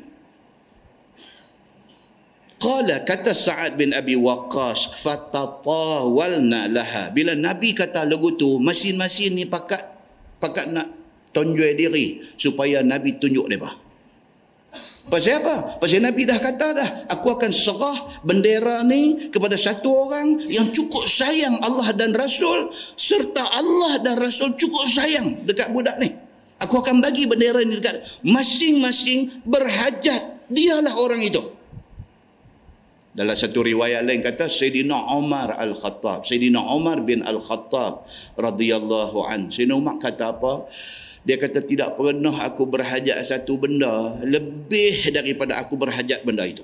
[2.55, 7.11] Qala kata Sa'ad bin Abi Waqqas fatatawalna laha.
[7.11, 9.83] Bila Nabi kata lagu tu, masing-masing ni pakat
[10.39, 10.87] pakat nak
[11.35, 13.84] tonjoi diri supaya Nabi tunjuk depa.
[15.05, 15.77] Pasal apa?
[15.77, 21.05] Pasal Nabi dah kata dah, aku akan serah bendera ni kepada satu orang yang cukup
[21.05, 26.09] sayang Allah dan Rasul serta Allah dan Rasul cukup sayang dekat budak ni.
[26.63, 30.37] Aku akan bagi bendera ni dekat masing-masing berhajat.
[30.45, 31.41] Dialah orang itu.
[33.15, 36.27] Dalam satu riwayat lain kata Sayyidina Umar Al-Khattab.
[36.27, 38.03] Sayyidina Umar bin Al-Khattab
[38.35, 39.47] radhiyallahu an.
[39.47, 40.67] Sayyidina Umar kata apa?
[41.25, 46.61] Dia kata tidak pernah aku berhajat satu benda lebih daripada aku berhajat benda itu.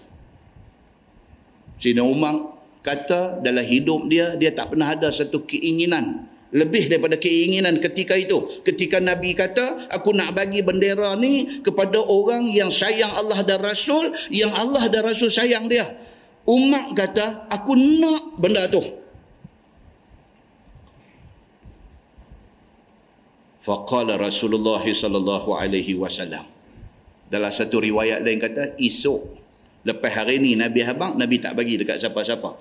[1.81, 7.77] Sayyidina Umar kata dalam hidup dia dia tak pernah ada satu keinginan lebih daripada keinginan
[7.81, 13.41] ketika itu ketika nabi kata aku nak bagi bendera ni kepada orang yang sayang Allah
[13.45, 15.85] dan Rasul yang Allah dan Rasul sayang dia
[16.49, 18.81] Umat kata, aku nak benda tu.
[23.61, 26.41] Faqala Rasulullah sallallahu alaihi wasallam.
[27.29, 29.21] Dalam satu riwayat lain kata, esok
[29.85, 32.57] lepas hari ni Nabi habang, Nabi tak bagi dekat siapa-siapa.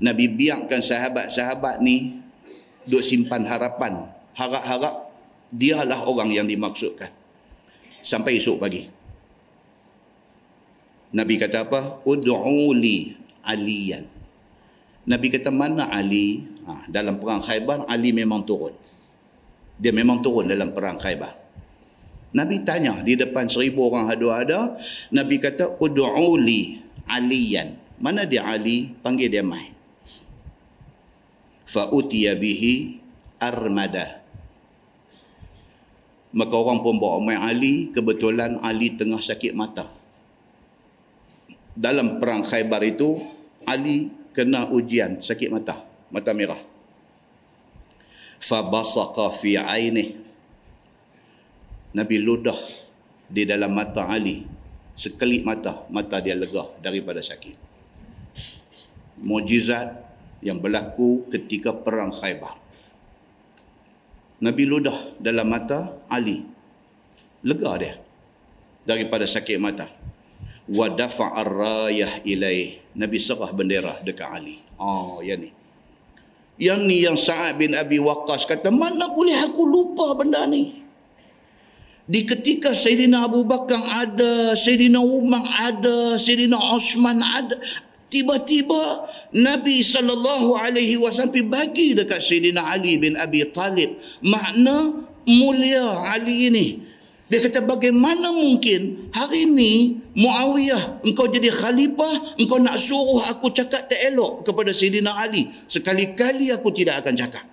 [0.00, 2.22] Nabi biarkan sahabat-sahabat ni
[2.86, 4.06] duk simpan harapan.
[4.36, 5.10] Harap-harap
[5.50, 7.10] dialah orang yang dimaksudkan.
[8.04, 8.86] Sampai esok pagi.
[11.16, 12.04] Nabi kata apa?
[12.04, 14.04] Ud'uli aliyan.
[15.06, 16.44] Nabi kata mana Ali?
[16.66, 18.74] Ha, dalam perang Khaybar Ali memang turun.
[19.76, 21.32] Dia memang turun dalam perang Khaybar.
[22.36, 24.60] Nabi tanya di depan seribu orang ada ada.
[25.12, 27.86] Nabi kata ud'uli aliyan.
[27.96, 29.72] mana dia Ali panggil dia mai
[31.64, 33.00] fa utiya bihi
[33.40, 34.20] armada
[36.36, 39.88] maka orang pun bawa mai Ali kebetulan Ali tengah sakit mata
[41.72, 43.16] dalam perang Khaybar itu
[43.64, 45.80] Ali kena ujian sakit mata
[46.12, 46.60] mata merah
[48.40, 50.16] fa basaqa fi ainih
[51.96, 52.58] Nabi ludah
[53.26, 54.44] di dalam mata Ali
[54.96, 57.66] sekelip mata mata dia lega daripada sakit
[59.20, 60.06] mujizat
[60.44, 62.60] yang berlaku ketika perang Khaybar.
[64.36, 66.44] Nabi ludah dalam mata Ali.
[67.46, 67.94] Lega dia
[68.84, 69.88] daripada sakit mata.
[70.68, 72.82] Wa dafa'ar rayah ilaih.
[72.98, 74.60] Nabi serah bendera dekat Ali.
[74.76, 75.52] Oh, ya ni.
[76.56, 80.80] Yang ni yang Sa'ad bin Abi Waqqas kata, mana boleh aku lupa benda ni?
[82.06, 87.58] Di ketika Sayyidina Abu Bakar ada, Sayyidina Umar ada, Sayyidina Osman ada,
[88.06, 96.48] tiba-tiba Nabi sallallahu alaihi wasallam bagi dekat Sayyidina Ali bin Abi Talib makna mulia Ali
[96.48, 96.85] ini
[97.26, 103.90] dia kata bagaimana mungkin hari ini Muawiyah engkau jadi khalifah engkau nak suruh aku cakap
[103.90, 105.50] tak elok kepada Sayyidina Ali?
[105.50, 107.44] Sekali-kali aku tidak akan cakap.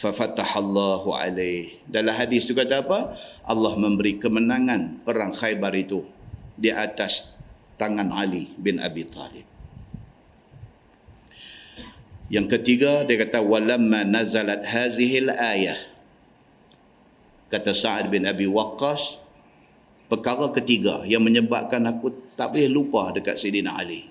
[0.00, 3.12] Fafatahallahu alaih dalam hadis tu kata apa?
[3.44, 6.06] Allah memberi kemenangan perang Khaybar itu
[6.56, 7.36] di atas
[7.76, 9.44] tangan Ali bin Abi Talib.
[12.32, 15.76] Yang ketiga dia kata walamma nazalat hazihil ayah.
[17.50, 19.18] Kata Sa'ad bin Abi Waqqas
[20.06, 24.06] perkara ketiga yang menyebabkan aku tak boleh lupa dekat Sayyidina Ali.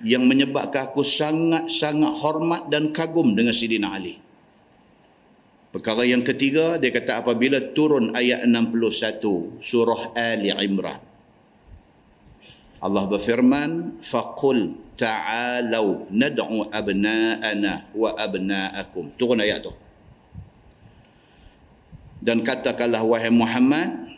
[0.00, 4.16] Yang menyebabkan aku sangat-sangat hormat dan kagum dengan Sayyidina Ali.
[5.68, 10.96] Perkara yang ketiga dia kata apabila turun ayat 61 surah Ali Imran
[12.78, 19.72] Allah berfirman faqul ta'alu nad'u abna'ana wa abna'akum turun ayat tu
[22.18, 24.16] dan katakanlah wahai Muhammad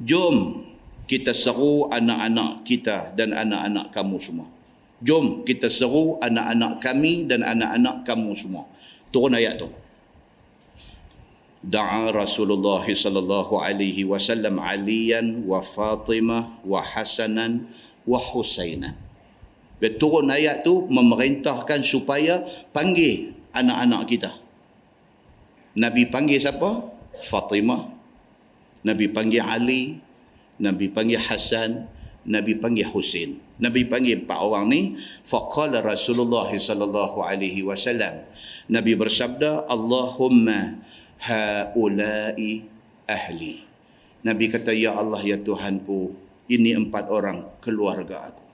[0.00, 0.64] jom
[1.08, 4.48] kita seru anak-anak kita dan anak-anak kamu semua
[5.00, 8.64] jom kita seru anak-anak kami dan anak-anak kamu semua
[9.12, 9.68] turun ayat tu
[11.64, 17.66] da'a Rasulullah sallallahu alaihi wasallam Aliyan wa Fatimah wa Hasanan
[18.06, 18.94] wa Husainan.
[19.78, 22.42] Dia turun ayat tu memerintahkan supaya
[22.74, 24.30] panggil anak-anak kita.
[25.78, 26.90] Nabi panggil siapa?
[27.22, 27.86] Fatimah.
[28.82, 30.02] Nabi panggil Ali.
[30.58, 31.86] Nabi panggil Hasan.
[32.26, 33.38] Nabi panggil Husain.
[33.62, 34.98] Nabi panggil empat orang ni.
[35.22, 38.26] Faqala Rasulullah sallallahu alaihi wasallam.
[38.68, 40.82] Nabi bersabda, Allahumma
[41.24, 42.68] haulai
[43.08, 43.64] ahli.
[44.26, 46.12] Nabi kata, Ya Allah, Ya Tuhanku,
[46.52, 48.47] ini empat orang keluarga aku.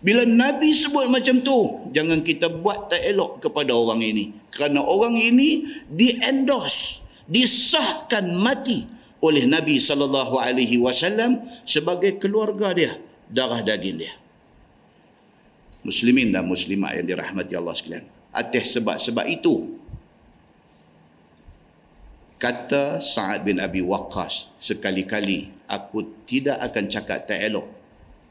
[0.00, 4.32] Bila Nabi sebut macam tu, jangan kita buat tak elok kepada orang ini.
[4.48, 8.88] Kerana orang ini di-endorse, disahkan mati
[9.20, 12.96] oleh Nabi sallallahu alaihi wasallam sebagai keluarga dia,
[13.28, 14.16] darah daging dia.
[15.84, 18.08] Muslimin dan muslimat yang dirahmati Allah sekalian.
[18.32, 19.80] Atas sebab-sebab itu,
[22.40, 27.68] kata Sa'ad bin Abi Waqqas sekali-kali aku tidak akan cakap tak elok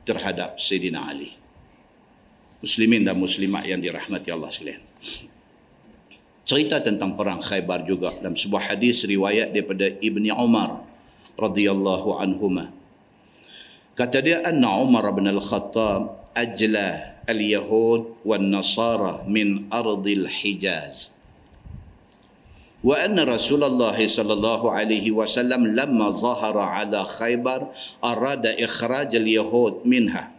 [0.01, 1.38] terhadap Sayyidina Ali
[2.59, 4.83] muslimin dan muslimat yang dirahmati Allah sekalian.
[6.49, 10.81] Cerita tentang perang Khaybar juga dalam sebuah hadis riwayat daripada Ibni Umar
[11.37, 12.73] radhiyallahu anhuma.
[13.93, 21.13] Kata dia anna Umar bin Al-Khattab ajla al-Yahud wan Nasara min ardil Hijaz.
[22.81, 27.69] Wa anna Rasulullah sallallahu alaihi wasallam lamma zahara ala Khaybar
[28.01, 30.38] arada ikhraj al-Yahud minha.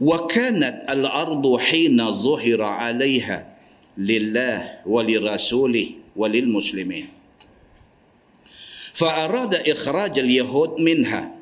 [0.00, 3.38] وكانت الأرض حين ظهر عليها
[3.98, 7.08] لله ولرسوله وللمسلمين.
[8.94, 11.32] فأراد إخراج اليهود منها.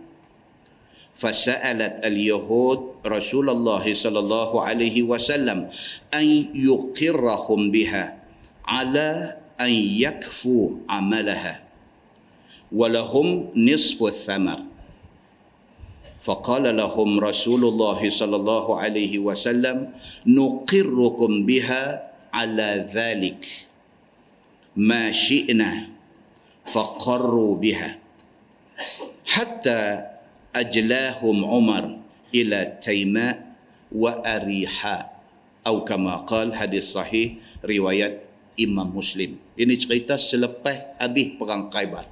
[1.15, 5.71] فسألت اليهود رسول الله صلى الله عليه وسلم
[6.15, 8.05] أن يقرهم بها
[8.65, 11.63] على أن يكفوا عملها
[12.73, 14.74] ولهم نصف الثمر.
[16.25, 19.93] فقال لهم رسول الله صلى الله عليه وسلم
[20.27, 21.85] نقركم بها
[22.33, 23.45] على ذلك
[24.77, 25.93] ما شئنا
[26.65, 27.91] فقروا بها
[29.27, 29.81] حتى
[30.57, 31.85] أجلاهم عمر
[32.35, 33.37] إلى تيماء
[33.93, 35.05] وأريحاء
[35.67, 37.29] أو كما قال حديث صحيح
[37.65, 39.35] رواية Imam Muslim.
[39.59, 42.07] Ini cerita selepas habis perang Khaybar.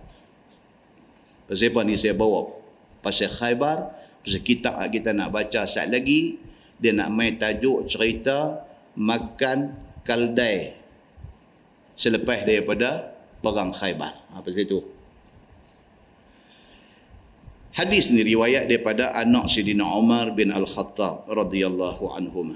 [1.47, 2.51] Pasal apa ni saya bawa?
[3.03, 3.29] pasal
[4.23, 6.39] pasal kitab kita nak baca saat lagi
[6.79, 8.62] dia nak main tajuk cerita
[8.99, 9.75] makan
[10.07, 10.75] kaldai
[11.95, 14.83] selepas daripada perang Khaybar apa itu
[17.73, 22.53] Hadis ni riwayat daripada anak Sidina Umar bin Al-Khattab radhiyallahu anhu.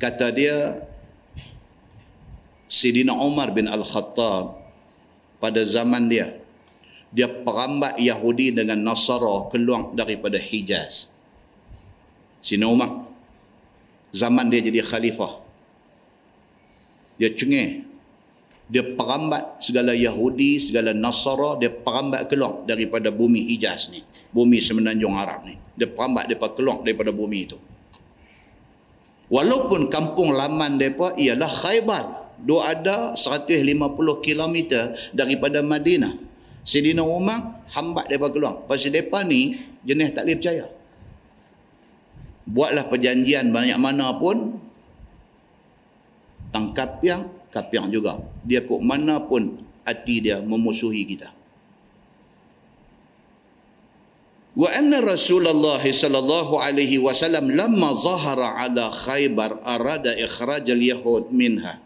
[0.00, 0.80] Kata dia
[2.64, 4.56] Sidina Umar bin Al-Khattab
[5.36, 6.39] pada zaman dia
[7.10, 11.10] dia perambat Yahudi dengan Nasara keluar daripada Hijaz.
[12.38, 13.06] Sidina Umar
[14.14, 15.42] zaman dia jadi khalifah.
[17.18, 17.90] Dia cengih
[18.70, 24.06] dia perambat segala Yahudi, segala Nasara, dia perambat keluar daripada bumi Hijaz ni.
[24.30, 25.58] Bumi semenanjung Arab ni.
[25.74, 27.58] Dia perambat mereka keluar daripada bumi itu.
[29.26, 32.06] Walaupun kampung laman mereka ialah Khaybar.
[32.40, 33.58] Dia ada 150
[34.22, 34.56] km
[35.10, 36.29] daripada Madinah.
[36.60, 38.54] Sidina Umar hambat mereka keluar.
[38.68, 40.66] Pasal mereka ni jenis tak boleh percaya.
[42.50, 44.58] Buatlah perjanjian banyak mana pun
[46.50, 48.18] tangkap yang kafir juga.
[48.44, 49.56] Dia kok mana pun
[49.86, 51.30] hati dia memusuhi kita.
[54.50, 61.78] Wa anna Rasulullah sallallahu alaihi wasallam lamma zahara ala Khaybar arada ikhraj al-yahud minha.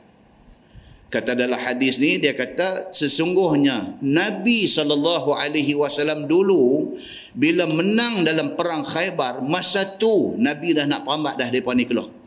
[1.13, 6.97] Kata dalam hadis ni dia kata sesungguhnya Nabi sallallahu alaihi wasallam dulu
[7.37, 12.24] bila menang dalam perang Khaybar masa tu Nabi dah nak perambat dah depa ni keluar.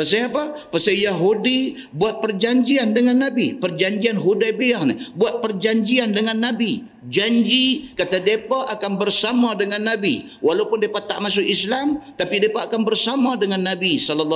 [0.00, 0.56] Pasal apa?
[0.72, 3.60] Pasal Yahudi buat perjanjian dengan Nabi.
[3.60, 4.96] Perjanjian Hudaybiyah ni.
[5.12, 6.88] Buat perjanjian dengan Nabi.
[7.04, 10.24] Janji kata mereka akan bersama dengan Nabi.
[10.40, 12.00] Walaupun mereka tak masuk Islam.
[12.16, 14.32] Tapi mereka akan bersama dengan Nabi SAW.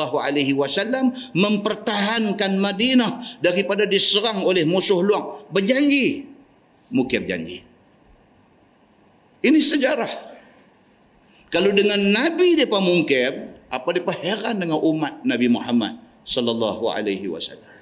[1.32, 5.48] Mempertahankan Madinah daripada diserang oleh musuh luar.
[5.48, 6.28] Berjanji.
[6.92, 7.64] Mukir janji.
[9.40, 10.12] Ini sejarah.
[11.48, 17.74] Kalau dengan Nabi mereka mungkir, apa dia heran dengan umat Nabi Muhammad sallallahu alaihi wasallam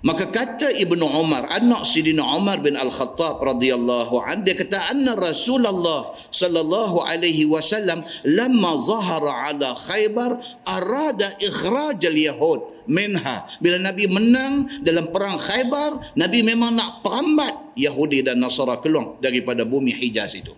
[0.00, 6.16] Maka kata Ibnu Umar, anak Sidina Umar bin Al-Khattab radhiyallahu an dia kata anna Rasulullah
[6.32, 13.44] sallallahu alaihi wasallam lamma zahara ala Khaybar arada ikhraj al-yahud minha.
[13.60, 19.68] Bila Nabi menang dalam perang Khaybar, Nabi memang nak perambat Yahudi dan Nasara keluar daripada
[19.68, 20.56] bumi Hijaz itu.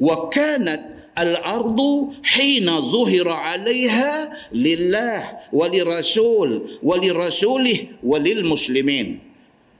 [0.00, 0.82] وكانت
[1.18, 1.80] الأرض
[2.24, 4.14] حين ظهر عليها
[4.52, 5.20] لله
[5.52, 6.50] ولرسول
[6.82, 7.78] ولرسوله
[8.44, 9.34] Muslimin.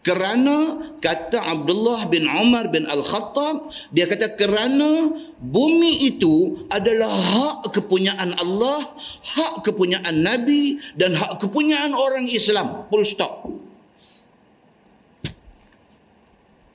[0.05, 8.31] kerana kata Abdullah bin Umar bin Al-Khattab dia kata kerana bumi itu adalah hak kepunyaan
[8.37, 8.81] Allah
[9.25, 13.49] hak kepunyaan Nabi dan hak kepunyaan orang Islam full stop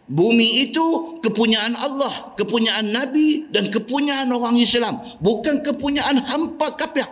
[0.10, 4.98] Bumi itu kepunyaan Allah, kepunyaan Nabi dan kepunyaan orang Islam.
[5.22, 7.06] Bukan kepunyaan hampa kafir.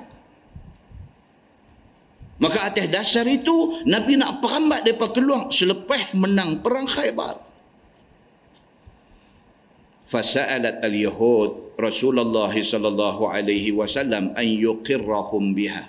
[2.41, 3.53] Maka atas dasar itu,
[3.85, 7.37] Nabi nak perambat mereka keluar selepas menang perang khaybar.
[10.09, 15.85] Fasa'alat al-Yahud Rasulullah sallallahu alaihi wasallam an yuqirrahum biha.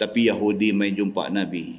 [0.00, 1.76] Tapi Yahudi mai jumpa Nabi.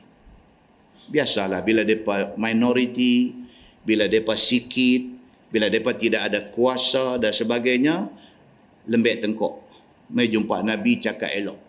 [1.09, 3.40] Biasalah bila mereka minoriti,
[3.81, 5.01] bila mereka sikit,
[5.49, 8.07] bila mereka tidak ada kuasa dan sebagainya,
[8.87, 9.53] lembek tengkok.
[10.11, 11.59] Mai jumpa Nabi cakap elok.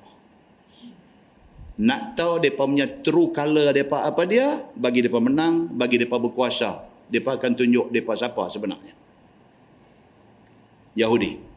[1.83, 6.71] Nak tahu mereka punya true color mereka apa dia, bagi mereka menang, bagi mereka berkuasa.
[7.09, 8.95] Mereka akan tunjuk mereka siapa sebenarnya.
[10.97, 11.52] Yahudi.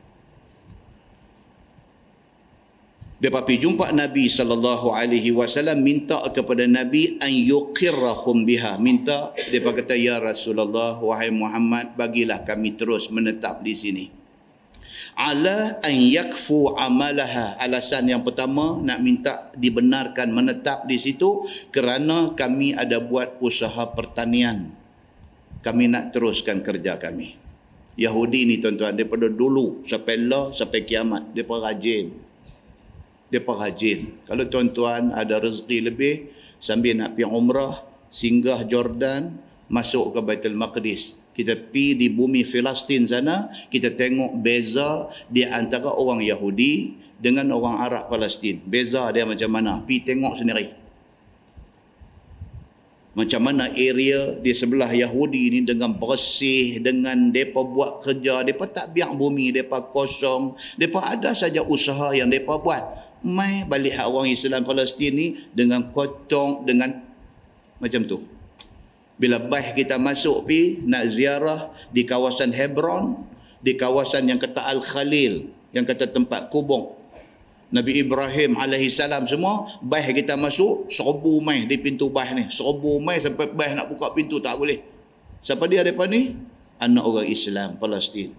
[3.15, 8.75] Pergi jumpa Nabi sallallahu alaihi wasallam minta kepada Nabi an yuqirrahum biha.
[8.75, 14.05] Minta dia kata ya Rasulullah wahai Muhammad bagilah kami terus menetap di sini.
[15.15, 17.55] Ala an yakfu amalaha.
[17.63, 24.75] Alasan yang pertama nak minta dibenarkan menetap di situ kerana kami ada buat usaha pertanian.
[25.63, 27.39] Kami nak teruskan kerja kami.
[27.95, 32.24] Yahudi ni tuan-tuan daripada dulu sampai lah sampai kiamat dia rajin
[33.41, 33.99] mereka rajin.
[34.29, 36.15] Kalau tuan-tuan ada rezeki lebih,
[36.61, 39.35] sambil nak pergi umrah, singgah Jordan,
[39.67, 41.19] masuk ke Baitul Maqdis.
[41.35, 47.83] Kita pergi di bumi Filastin sana, kita tengok beza di antara orang Yahudi dengan orang
[47.83, 48.63] Arab Palestin.
[48.63, 49.83] Beza dia macam mana?
[49.83, 50.67] Pergi tengok sendiri.
[53.15, 58.91] Macam mana area di sebelah Yahudi ni dengan bersih, dengan mereka buat kerja, mereka tak
[58.91, 60.59] biar bumi mereka kosong.
[60.75, 62.83] Mereka ada saja usaha yang mereka buat
[63.25, 66.93] mai balik hak orang Islam Palestin ni dengan kotong dengan
[67.81, 68.21] macam tu.
[69.17, 73.25] Bila baih kita masuk pi nak ziarah di kawasan Hebron,
[73.65, 76.95] di kawasan yang kata Al-Khalil, yang kata tempat kubur
[77.73, 82.43] Nabi Ibrahim alaihi salam semua, baih kita masuk, serbu mai di pintu baih ni.
[82.47, 84.79] Serbu mai sampai baih nak buka pintu tak boleh.
[85.41, 86.37] Siapa dia depan ni?
[86.77, 88.31] Anak orang Islam Palestin.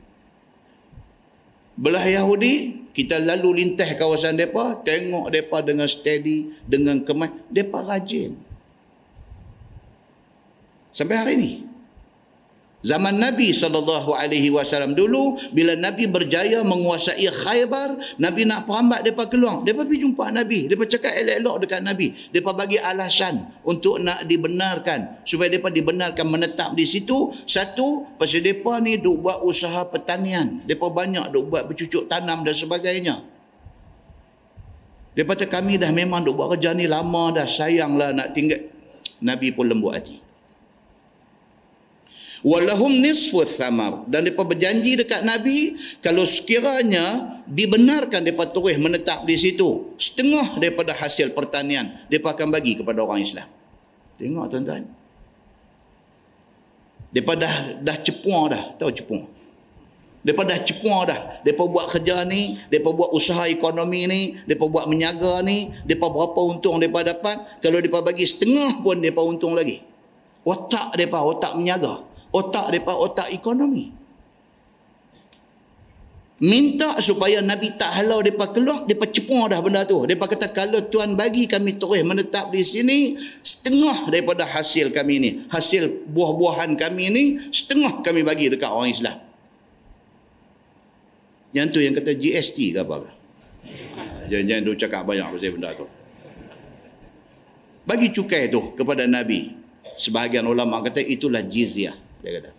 [1.76, 8.32] Belah Yahudi, kita lalu lintas kawasan mereka, tengok mereka dengan steady, dengan kemas, mereka rajin.
[10.96, 11.52] Sampai hari ini.
[12.86, 19.58] Zaman Nabi SAW dulu, bila Nabi berjaya menguasai Khaybar, Nabi nak perambat mereka keluar.
[19.66, 20.70] Mereka pergi jumpa Nabi.
[20.70, 22.14] Mereka cakap elok-elok dekat Nabi.
[22.14, 25.26] Mereka bagi alasan untuk nak dibenarkan.
[25.26, 27.34] Supaya mereka dibenarkan menetap di situ.
[27.34, 30.62] Satu, pasal mereka ni duk buat usaha pertanian.
[30.62, 33.18] Mereka banyak duk buat bercucuk tanam dan sebagainya.
[35.18, 37.50] Mereka cakap kami dah memang duk buat kerja ni lama dah.
[37.50, 38.62] Sayanglah nak tinggal.
[39.26, 40.25] Nabi pun lembut hati
[42.46, 44.06] walahum nisfu thamar.
[44.06, 50.94] Dan depa berjanji dekat nabi kalau sekiranya dibenarkan depa terus menetap di situ setengah daripada
[50.94, 53.50] hasil pertanian depa akan bagi kepada orang Islam.
[54.22, 54.86] Tengok tuan-tuan.
[57.10, 58.62] Depa dah dah cepuang dah.
[58.78, 59.26] Tahu cepuang
[60.26, 61.20] Depa dah cepuang dah.
[61.46, 66.34] Depa buat kerja ni, depa buat usaha ekonomi ni, depa buat menyaga ni, depa berapa
[66.50, 69.78] untung depa dapat, kalau depa bagi setengah pun depa untung lagi.
[70.42, 72.02] Otak depa otak menyaga
[72.36, 73.96] otak mereka otak ekonomi.
[76.36, 80.04] Minta supaya Nabi tak halau mereka keluar, mereka cepur dah benda tu.
[80.04, 85.30] Mereka kata, kalau Tuhan bagi kami terus menetap di sini, setengah daripada hasil kami ni,
[85.48, 89.16] hasil buah-buahan kami ni, setengah kami bagi dekat orang Islam.
[91.56, 93.08] Yang tu yang kata GST ke apa?
[94.28, 95.88] Jangan-jangan dia cakap banyak pasal benda tu.
[97.88, 99.56] Bagi cukai tu kepada Nabi.
[99.96, 102.50] Sebahagian ulama kata itulah jizyah dia kata.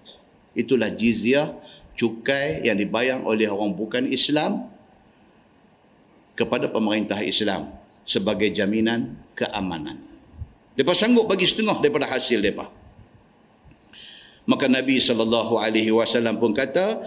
[0.57, 1.53] Itulah jizyah
[1.97, 4.69] cukai yang dibayang oleh orang bukan Islam
[6.37, 7.73] kepada pemerintah Islam
[8.05, 9.97] sebagai jaminan keamanan.
[10.77, 12.69] Depa sanggup bagi setengah daripada hasil depa.
[14.47, 17.01] Maka Nabi sallallahu alaihi wasallam pun kata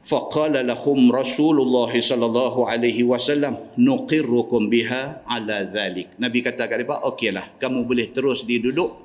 [0.00, 6.16] faqala lahum Rasulullah sallallahu alaihi wasallam nuqirrukum biha ala dhalik.
[6.16, 9.04] Nabi kata kepada depa, "Okeylah, kamu boleh terus diduduk.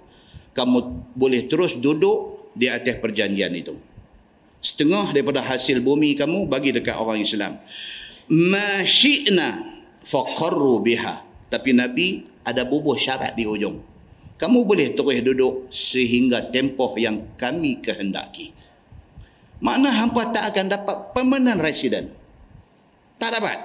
[0.55, 3.75] Kamu boleh terus duduk di atas perjanjian itu.
[4.61, 7.57] Setengah daripada hasil bumi kamu bagi dekat orang Islam.
[8.29, 9.65] Ma syi'na
[10.05, 11.25] faqarru biha.
[11.51, 13.81] Tapi Nabi ada bubuh syarat di hujung.
[14.37, 18.53] Kamu boleh terus duduk sehingga tempoh yang kami kehendaki.
[19.61, 22.09] Makna hampa tak akan dapat permanent resident.
[23.21, 23.57] Tak dapat.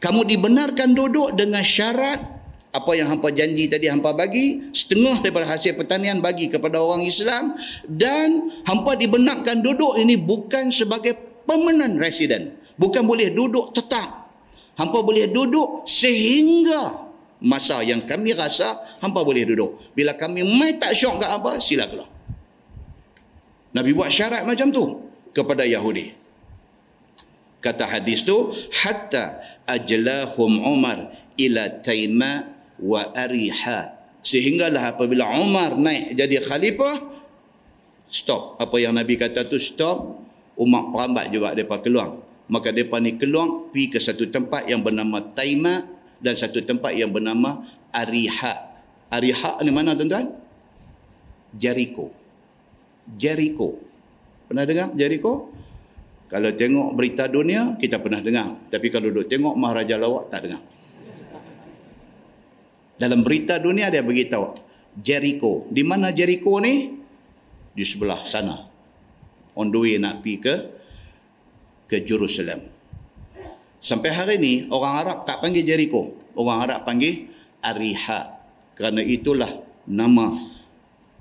[0.00, 2.33] Kamu dibenarkan duduk dengan syarat
[2.74, 7.54] apa yang hampa janji tadi hampa bagi setengah daripada hasil pertanian bagi kepada orang Islam.
[7.86, 11.14] Dan hampa dibenarkan duduk ini bukan sebagai
[11.46, 12.50] permanent resident.
[12.74, 14.26] Bukan boleh duduk tetap.
[14.74, 17.06] Hampa boleh duduk sehingga
[17.46, 19.94] masa yang kami rasa hampa boleh duduk.
[19.94, 22.10] Bila kami mai tak syok kat apa sila keluar.
[23.70, 24.82] Nabi buat syarat macam tu
[25.30, 26.10] kepada Yahudi.
[27.62, 28.34] Kata hadis tu
[28.82, 33.94] hatta ajlahum Umar ila taima wa ariha.
[34.24, 36.96] Sehinggalah apabila Umar naik jadi khalifah
[38.08, 38.56] stop.
[38.56, 40.24] Apa yang Nabi kata tu stop.
[40.54, 42.14] Umat perambat juga mereka keluar.
[42.46, 45.82] Maka mereka ni keluar pergi ke satu tempat yang bernama Taima
[46.22, 48.54] dan satu tempat yang bernama Ariha.
[49.10, 50.30] Ariha ni mana tuan-tuan?
[51.58, 52.14] Jericho.
[53.18, 53.82] Jericho.
[54.46, 55.50] Pernah dengar Jericho?
[56.24, 58.66] kalau tengok berita dunia kita pernah dengar.
[58.66, 60.62] Tapi kalau duduk tengok Maharaja Lawak tak dengar
[62.94, 64.54] dalam berita dunia dia beritahu
[64.94, 65.66] Jericho.
[65.70, 66.94] Di mana Jericho ni?
[67.74, 68.70] Di sebelah sana.
[69.58, 70.54] On the way nak pergi ke
[71.90, 72.70] ke Jerusalem.
[73.82, 76.14] Sampai hari ni orang Arab tak panggil Jericho.
[76.38, 77.30] Orang Arab panggil
[77.60, 78.40] Ariha.
[78.74, 79.50] Kerana itulah
[79.86, 80.34] nama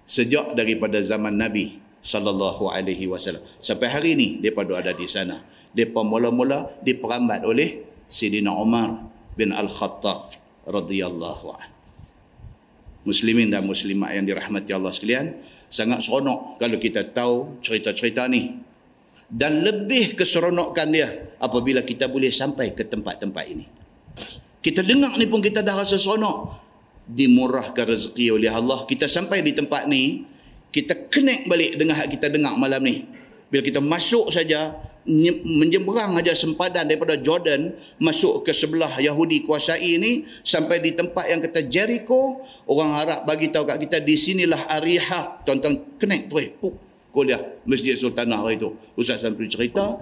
[0.08, 3.44] sejak daripada zaman Nabi sallallahu alaihi wasallam.
[3.60, 5.42] Sampai hari ni depa ada di sana.
[5.74, 11.70] Depa mula-mula diperambat oleh Sidina Umar bin Al-Khattab radhiyallahu an.
[13.04, 15.36] Muslimin dan muslimat yang dirahmati Allah sekalian,
[15.68, 18.64] sangat seronok kalau kita tahu cerita-cerita ni.
[19.34, 21.10] Dan lebih keseronokan dia
[21.42, 23.66] apabila kita boleh sampai ke tempat-tempat ini.
[24.64, 26.62] Kita dengar ni pun kita dah rasa seronok.
[27.04, 28.88] Dimurahkan rezeki oleh Allah.
[28.88, 30.24] Kita sampai di tempat ni,
[30.72, 33.04] kita connect balik dengan hak kita dengar malam ni.
[33.52, 34.72] Bila kita masuk saja,
[35.44, 41.44] menyeberang aja sempadan daripada Jordan masuk ke sebelah Yahudi kuasai ini sampai di tempat yang
[41.44, 42.40] kata Jericho.
[42.64, 45.44] Orang Arab bagi tahu kat kita di sinilah Ariha.
[45.44, 46.50] Tuan-tuan connect tu eh
[47.14, 50.02] kuliah Masjid Sultanah hari itu Ustaz Samsul cerita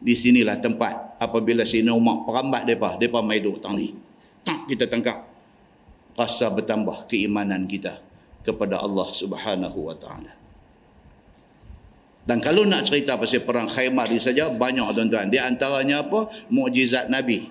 [0.00, 3.92] di sinilah tempat apabila Sina Umar perambat mereka mereka main duduk tang ni.
[4.40, 5.28] Tak kita tangkap.
[6.16, 8.00] Rasa bertambah keimanan kita
[8.40, 10.39] kepada Allah Subhanahu wa taala
[12.30, 15.26] dan kalau nak cerita pasal perang Khaymar ni saja banyak tuan-tuan.
[15.34, 16.30] Di antaranya apa?
[16.46, 17.50] Mukjizat Nabi.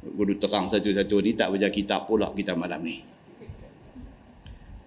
[0.00, 3.04] Guru terang satu-satu ni tak baca kitab pula kita malam ni.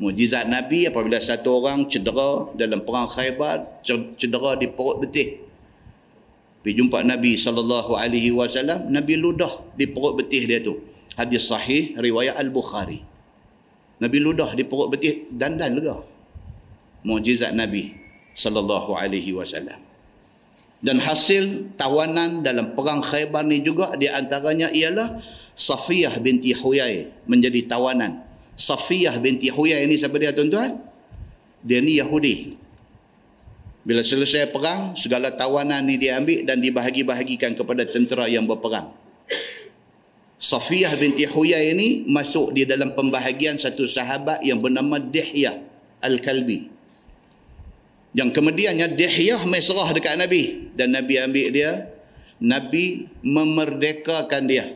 [0.02, 3.86] Mukjizat Nabi apabila satu orang cedera dalam perang Khaybar,
[4.18, 5.38] cedera di perut betih.
[6.66, 10.82] Pergi jumpa Nabi sallallahu alaihi wasallam, Nabi ludah di perut betih dia tu.
[11.14, 13.06] Hadis sahih riwayat Al-Bukhari.
[14.02, 16.02] Nabi ludah di perut betih dan dan lega.
[17.06, 17.99] Mukjizat Nabi
[18.40, 19.76] sallallahu alaihi wasallam.
[20.80, 25.20] Dan hasil tawanan dalam perang Khaybar ni juga di antaranya ialah
[25.52, 28.24] Safiyah binti Huyai menjadi tawanan.
[28.56, 30.80] Safiyah binti Huyai ni siapa dia tuan-tuan?
[31.68, 32.56] Dia ni Yahudi.
[33.84, 38.96] Bila selesai perang, segala tawanan ni diambil dan dibahagi-bahagikan kepada tentera yang berperang.
[40.40, 45.60] Safiyah binti Huyai ini masuk di dalam pembahagian satu sahabat yang bernama Dihya
[46.00, 46.79] Al-Kalbi.
[48.18, 51.74] Yang kemudiannya Dihyah mesrah dekat Nabi dan Nabi ambil dia.
[52.40, 54.72] Nabi memerdekakan dia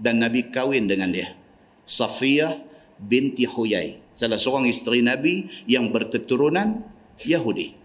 [0.00, 1.36] dan Nabi kahwin dengan dia.
[1.84, 2.56] Safiyah
[2.96, 4.00] binti Huyai.
[4.16, 6.80] Salah seorang isteri Nabi yang berketurunan
[7.20, 7.76] Yahudi.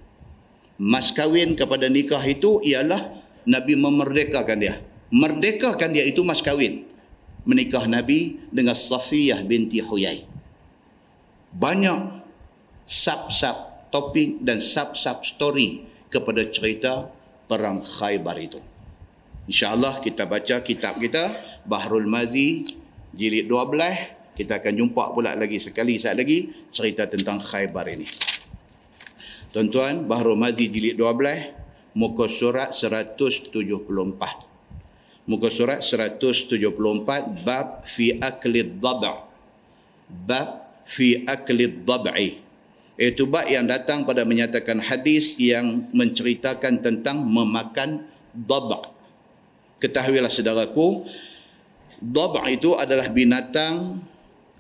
[0.80, 4.80] Mas kahwin kepada nikah itu ialah Nabi memerdekakan dia.
[5.12, 6.88] Merdekakan dia itu mas kahwin.
[7.44, 10.24] Menikah Nabi dengan Safiyah binti Huyai.
[11.52, 12.24] Banyak
[12.88, 17.12] sab-sab topik dan sub-sub story kepada cerita
[17.46, 18.58] perang Khaybar itu.
[19.52, 21.28] InsyaAllah kita baca kitab kita
[21.68, 22.64] Bahrul Mazi
[23.12, 28.08] jilid 12 kita akan jumpa pula lagi sekali saat lagi cerita tentang Khaybar ini.
[29.52, 33.52] Tuan-tuan, Bahrul Mazi jilid 12 muka surat 174.
[35.28, 39.28] Muka surat 174 bab fi akli dhab'.
[40.08, 40.50] Bab
[40.88, 42.41] fi akli dhab'i
[43.02, 48.94] iaitu bab yang datang pada menyatakan hadis yang menceritakan tentang memakan daba.
[49.82, 51.10] Ketahuilah saudaraku,
[51.98, 54.06] daba itu adalah binatang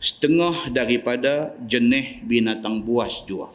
[0.02, 3.54] setengah daripada jenis binatang buas juga.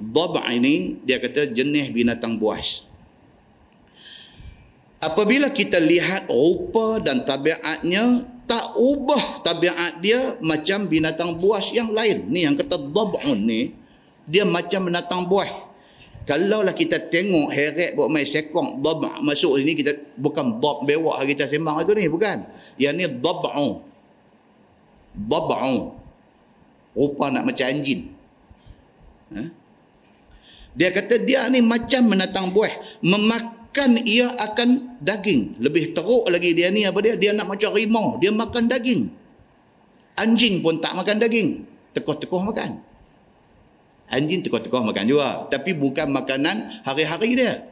[0.00, 2.88] Daba ini dia kata jenis binatang buas.
[5.04, 12.32] Apabila kita lihat rupa dan tabiatnya tak ubah tabiat dia macam binatang buas yang lain.
[12.32, 13.81] Ni yang kata dab'un ni
[14.26, 15.72] dia macam menatang buah.
[16.22, 21.18] Kalau lah kita tengok heret buat main sekong dab masuk ini kita bukan dab bewak
[21.26, 22.46] kita sembang itu ni bukan.
[22.78, 23.82] Yang ni dab'u
[25.18, 25.78] dab'u
[26.94, 28.14] rupa nak macam anjing.
[29.32, 29.42] Ha?
[30.72, 32.70] dia kata dia ni macam menatang buah.
[33.02, 35.58] Memakan ia akan daging.
[35.58, 37.18] Lebih teruk lagi dia ni apa dia?
[37.18, 39.10] Dia nak macam rimau dia makan daging.
[40.22, 41.66] Anjing pun tak makan daging.
[41.98, 42.91] Tekoh-tekoh makan
[44.12, 45.48] anjing tekuk-tekuk makan juga.
[45.48, 47.64] Tapi bukan makanan hari-hari dia.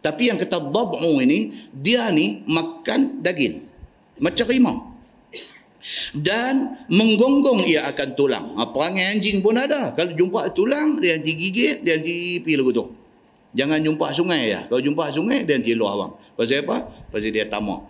[0.00, 3.68] Tapi yang kata dab'u ini dia ni makan daging.
[4.22, 4.76] Macam rimau
[6.12, 8.46] dan menggonggong ia akan tulang.
[8.56, 9.92] Ha, perangai anjing pun ada.
[9.96, 12.84] Kalau jumpa tulang dia nanti gigit dia nanti pergi lagu tu.
[13.56, 14.60] Jangan jumpa sungai ya.
[14.70, 16.12] Kalau jumpa sungai dia nanti luar bang.
[16.36, 16.76] Pasal apa?
[17.10, 17.80] pasal dia tamak.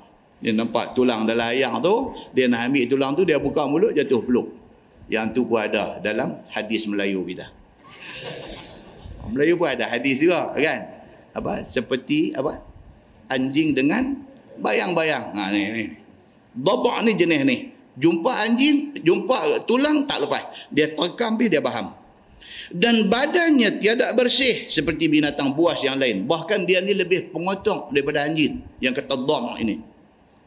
[0.40, 4.22] Dia nampak tulang dalam ayam tu dia nak ambil tulang tu dia buka mulut jatuh
[4.24, 4.48] peluk.
[5.11, 7.59] Yang tu pun ada dalam hadis Melayu kita
[9.32, 10.80] Melayu pun ada hadis juga kan.
[11.36, 11.62] Apa?
[11.62, 12.58] Seperti apa?
[13.30, 14.18] Anjing dengan
[14.58, 15.30] bayang-bayang.
[15.36, 15.84] Ha ni ni.
[16.56, 17.56] Dabak ni jenis ni.
[18.00, 20.70] Jumpa anjing, jumpa tulang tak lepas.
[20.72, 21.92] Dia terkam dia faham.
[22.70, 26.24] Dan badannya tiada bersih seperti binatang buas yang lain.
[26.24, 28.62] Bahkan dia ni lebih pengotong daripada anjing.
[28.80, 29.82] Yang kata dam ini.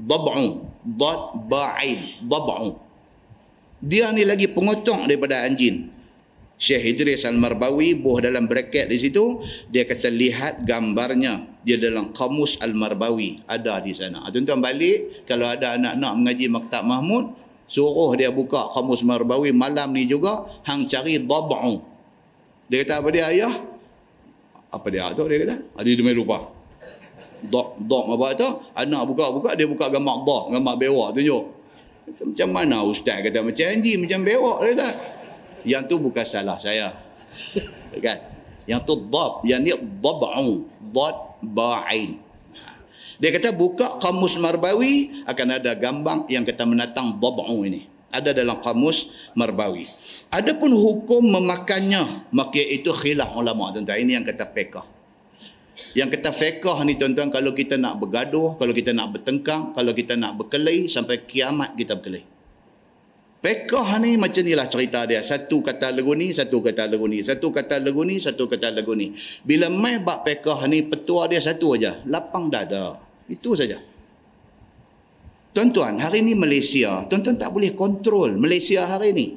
[0.02, 0.66] Dab'u.
[0.82, 2.26] Dad ba'in.
[2.26, 2.80] Dab'u.
[3.84, 5.93] Dia ni lagi pengotong daripada anjing.
[6.64, 12.64] Syekh Idris Al-Marbawi buah dalam bracket di situ dia kata lihat gambarnya dia dalam kamus
[12.64, 14.24] Al-Marbawi ada di sana.
[14.24, 17.36] Ah, tuan-tuan balik kalau ada anak-anak mengaji Maktab Mahmud
[17.68, 21.84] suruh dia buka kamus Marbawi malam ni juga hang cari dab'u.
[22.72, 23.54] Dia kata apa dia ayah?
[24.72, 25.56] Apa dia tu dia kata?
[25.76, 26.48] Ada di main lupa.
[27.44, 28.48] Dok dok apa tu?
[28.72, 31.44] Anak buka-buka dia buka gambar dok, gambar bewak tunjuk.
[32.24, 35.13] Macam mana ustaz kata macam anjing macam bewak dia kata
[35.64, 36.94] yang tu bukan salah saya.
[38.06, 38.18] Kan?
[38.70, 42.20] Yang tu dab yang ni dab'u dad ba'in.
[43.20, 47.88] Dia kata buka kamus marbawi akan ada gambang yang kata menatang dab'u ini.
[48.14, 49.90] Ada dalam kamus marbawi.
[50.30, 54.00] Adapun hukum memakannya maka itu khilaf ulama tuan-tuan.
[54.00, 55.04] Ini yang kata fiqh
[55.98, 60.14] yang kata fiqh ni tuan-tuan kalau kita nak bergaduh kalau kita nak bertengkang kalau kita
[60.14, 62.33] nak berkelahi sampai kiamat kita berkelahi
[63.44, 65.20] Pekah ni macam inilah cerita dia.
[65.20, 67.20] Satu kata lagu ni, satu kata lagu ni.
[67.20, 69.12] Satu kata lagu ni, satu kata lagu ni.
[69.44, 72.96] Bila mai bab pekah ni, petua dia satu aja, Lapang dada.
[73.28, 73.84] Itu saja.
[75.52, 79.28] Tuan-tuan, hari ni Malaysia, tuan-tuan tak boleh kontrol Malaysia hari ni.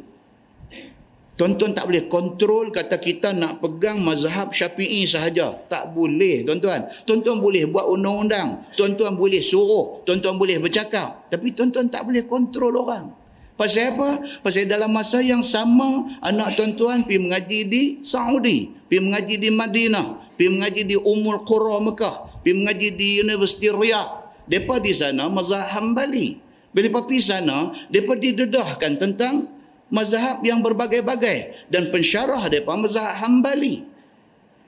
[1.34, 5.52] Tuan-tuan tak boleh kontrol kata kita nak pegang mazhab syafi'i sahaja.
[5.66, 6.86] Tak boleh tuan-tuan.
[7.04, 8.70] Tuan-tuan boleh buat undang-undang.
[8.72, 10.00] Tuan-tuan boleh suruh.
[10.08, 11.28] Tuan-tuan boleh bercakap.
[11.28, 13.25] Tapi tuan-tuan tak boleh kontrol orang.
[13.56, 14.20] Pasal apa?
[14.44, 20.36] Pasal dalam masa yang sama anak tuan-tuan pergi mengaji di Saudi, pergi mengaji di Madinah,
[20.36, 24.28] pergi mengaji di Umul Qura Mekah, pergi mengaji di Universiti Riyadh.
[24.46, 26.38] Depa di sana mazhab Hambali.
[26.70, 29.48] Bila pergi sana, depa didedahkan tentang
[29.90, 33.82] mazhab yang berbagai-bagai dan pensyarah depa mazhab Hambali.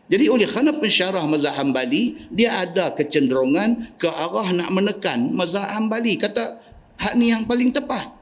[0.09, 6.19] Jadi oleh kerana pensyarah mazhab Hambali, dia ada kecenderungan ke arah nak menekan mazhab Hambali.
[6.19, 6.59] Kata
[6.99, 8.18] hak ni yang paling tepat.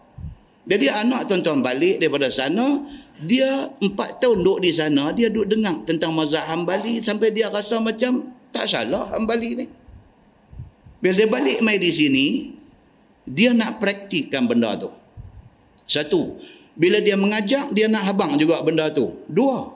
[0.66, 2.82] Jadi anak tuan-tuan balik daripada sana,
[3.22, 7.78] dia empat tahun duduk di sana, dia duduk dengar tentang mazhab Hambali sampai dia rasa
[7.78, 9.66] macam tak salah Hambali ni.
[10.98, 12.26] Bila dia balik mai di sini,
[13.22, 14.90] dia nak praktikkan benda tu.
[15.86, 16.34] Satu,
[16.74, 19.22] bila dia mengajak, dia nak habang juga benda tu.
[19.30, 19.70] Dua,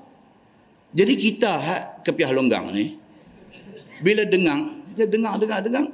[0.90, 2.98] jadi kita hak kepiah longgang ni,
[4.02, 4.58] bila dengar,
[4.90, 5.86] kita dengar, dengar, dengar,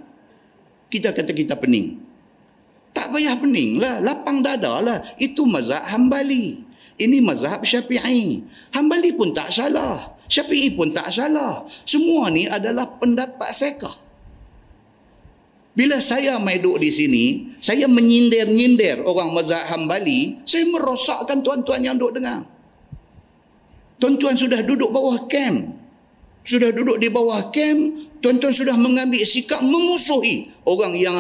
[0.88, 2.01] kita kata kita pening.
[2.97, 4.01] Tak payah pening lah.
[4.01, 5.05] Lapang dada lah.
[5.20, 6.64] Itu mazhab hambali.
[6.97, 8.40] Ini mazhab syafi'i.
[8.72, 10.16] Hambali pun tak salah.
[10.32, 11.68] Syafi'i pun tak salah.
[11.84, 13.92] Semua ni adalah pendapat fiqah.
[15.76, 17.24] Bila saya main duduk di sini,
[17.61, 22.49] saya menyindir-nyindir orang mazhab hambali, saya merosakkan tuan-tuan yang duduk dengar.
[24.01, 25.76] Tuan-tuan sudah duduk bawah kem.
[26.49, 31.12] Sudah duduk di bawah kem, tuan-tuan sudah mengambil sikap memusuhi orang yang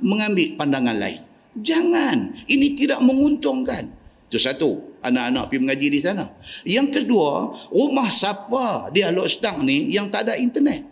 [0.00, 1.22] mengambil pandangan lain.
[1.56, 2.32] Jangan.
[2.46, 3.88] Ini tidak menguntungkan.
[4.30, 4.90] Itu satu.
[5.00, 6.28] Anak-anak pergi mengaji di sana.
[6.68, 10.84] Yang kedua, rumah siapa di Alok Stang ni yang tak ada internet?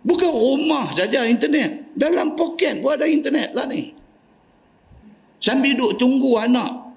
[0.00, 1.92] Bukan rumah saja internet.
[1.92, 3.92] Dalam poket pun ada internet lah ni.
[5.40, 6.96] Sambil duduk tunggu anak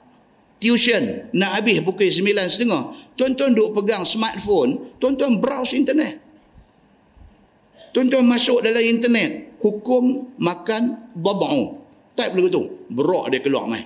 [0.63, 2.83] tuition nak habis pukul sembilan setengah.
[3.19, 4.95] Tuan-tuan duduk pegang smartphone.
[5.03, 6.22] Tuan-tuan browse internet.
[7.93, 11.85] Tuan-tuan masuk dalam internet hukum makan babau.
[12.17, 12.65] Tak boleh tu.
[12.89, 13.85] Berak dia keluar mai.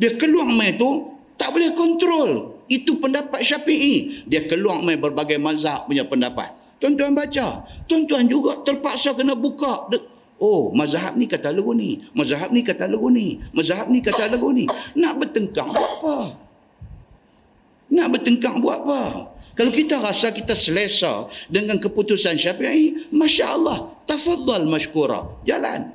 [0.00, 0.88] Dia keluar mai tu
[1.36, 2.56] tak boleh kontrol.
[2.72, 4.24] Itu pendapat Syafi'i.
[4.24, 6.56] Dia keluar mai berbagai mazhab punya pendapat.
[6.80, 7.68] Tuan-tuan baca.
[7.84, 9.92] Tuan-tuan juga terpaksa kena buka.
[10.40, 12.00] Oh, mazhab ni kata lagu ni.
[12.16, 13.36] Mazhab ni kata lagu ni.
[13.52, 14.64] Mazhab ni kata lagu ni.
[14.96, 16.16] Nak bertengkang buat apa?
[17.92, 19.02] Nak bertengkang buat apa?
[19.60, 25.44] Kalau kita rasa kita selesa dengan keputusan syafi'i, Masya Allah, tafadhal mashkura.
[25.44, 25.92] Jalan.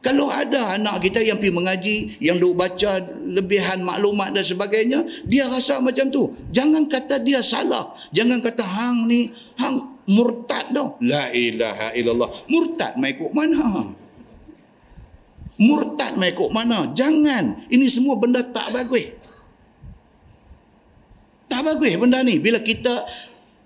[0.00, 5.44] Kalau ada anak kita yang pergi mengaji, yang duk baca lebihan maklumat dan sebagainya, dia
[5.52, 6.32] rasa macam tu.
[6.56, 7.92] Jangan kata dia salah.
[8.16, 9.28] Jangan kata hang ni,
[9.60, 10.96] hang murtad dah.
[11.04, 12.32] La ilaha illallah.
[12.48, 13.92] Murtad mai kok mana?
[15.60, 16.96] Murtad mai kok mana?
[16.96, 17.68] Jangan.
[17.68, 19.19] Ini semua benda tak bagus.
[21.50, 22.38] Tak bagus benda ni.
[22.38, 23.02] Bila kita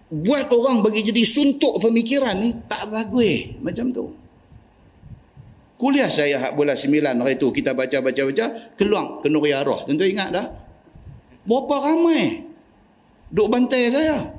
[0.09, 3.61] buat orang bagi jadi suntuk pemikiran ni, tak bagus.
[3.61, 4.09] Macam tu.
[5.76, 9.85] Kuliah saya hak bulan sembilan hari tu, kita baca-baca-baca, keluar ke Nuri Arwah.
[9.85, 10.49] Tentu ingat dah.
[11.45, 12.41] Berapa ramai
[13.28, 14.32] duk bantai saya.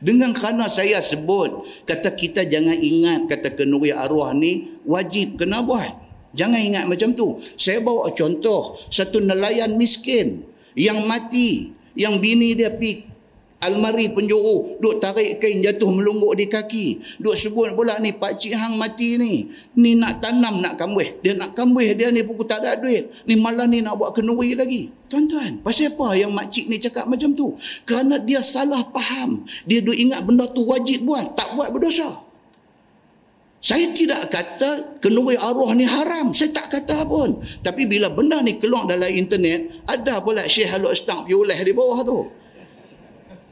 [0.00, 5.92] Dengan kerana saya sebut, kata kita jangan ingat kata kenuri arwah ni wajib kena buat.
[6.32, 7.36] Jangan ingat macam tu.
[7.60, 10.40] Saya bawa contoh, satu nelayan miskin
[10.72, 13.10] yang mati yang bini dia pi
[13.60, 16.86] almari penjuru duk tarik kain jatuh melungguk di kaki.
[17.20, 19.34] Duk sebut pula ni pak cik hang mati ni.
[19.76, 23.12] Ni nak tanam nak kambuh dia nak kambuh dia ni pun tak ada duit.
[23.28, 24.88] Ni malah ni nak buat kenuri lagi.
[25.12, 27.52] Tuan-tuan pasal apa yang mak cik ni cakap macam tu?
[27.84, 29.44] Kerana dia salah faham.
[29.68, 32.29] Dia duk ingat benda tu wajib buat tak buat berdosa
[33.60, 36.32] saya tidak kata kenuri arwah ni haram.
[36.32, 37.44] Saya tak kata pun.
[37.60, 41.72] Tapi bila benda ni keluar dalam internet, ada pula Syekh Haluk Stang pergi ulah di
[41.76, 42.24] bawah tu.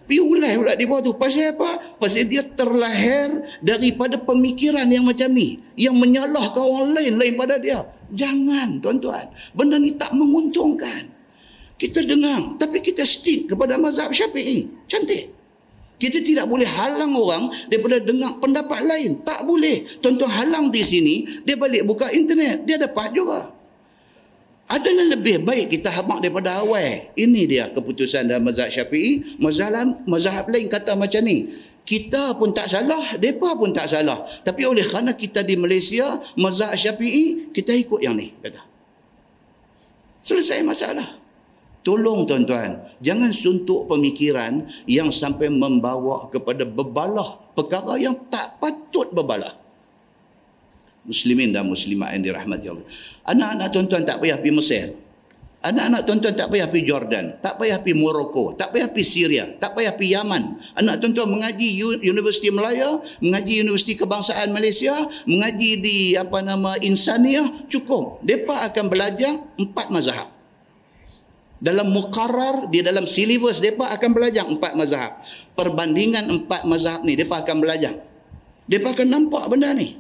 [0.09, 1.12] Pergi ulah pula di bawah tu.
[1.20, 2.00] Pasal apa?
[2.00, 5.61] Pasal dia terlahir daripada pemikiran yang macam ni.
[5.76, 7.84] Yang menyalahkan orang lain lain pada dia.
[8.09, 9.28] Jangan tuan-tuan.
[9.52, 11.04] Benda ni tak menguntungkan.
[11.76, 12.56] Kita dengar.
[12.56, 14.88] Tapi kita stick kepada mazhab syafi'i.
[14.88, 15.38] Cantik.
[15.99, 19.18] Kita tidak boleh halang orang daripada dengar pendapat lain.
[19.26, 19.82] Tak boleh.
[19.99, 22.62] Tuan-tuan halang di sini, dia balik buka internet.
[22.62, 23.51] Dia dapat juga.
[24.70, 27.11] Adalah lebih baik kita hamak daripada awal.
[27.18, 29.42] Ini dia keputusan dalam mazhab syafi'i.
[29.42, 29.74] Mazhab,
[30.07, 31.51] mazhab lain kata macam ni.
[31.82, 34.22] Kita pun tak salah, mereka pun tak salah.
[34.44, 38.30] Tapi oleh kerana kita di Malaysia, mazhab syafi'i, kita ikut yang ni.
[38.38, 38.62] Kata.
[40.22, 41.17] Selesai masalah.
[41.87, 49.55] Tolong tuan-tuan, jangan suntuk pemikiran yang sampai membawa kepada bebalah perkara yang tak patut bebalah.
[51.09, 52.87] Muslimin dan muslimat yang dirahmati Allah.
[53.24, 54.87] Anak-anak tuan-tuan tak payah pergi Mesir.
[55.59, 59.74] Anak-anak tuan-tuan tak payah pergi Jordan, tak payah pergi Morocco, tak payah pergi Syria, tak
[59.74, 60.43] payah pergi Yaman.
[60.79, 64.95] Anak tuan-tuan mengaji Universiti Melaya, mengaji Universiti Kebangsaan Malaysia,
[65.26, 68.22] mengaji di apa nama Insaniah, cukup.
[68.22, 70.38] Mereka akan belajar empat mazhab
[71.59, 75.18] dalam muqarrar di dalam silibus depa akan belajar empat mazhab.
[75.59, 77.94] Perbandingan empat mazhab ni depa akan belajar.
[78.70, 79.98] Depa akan nampak benda ni.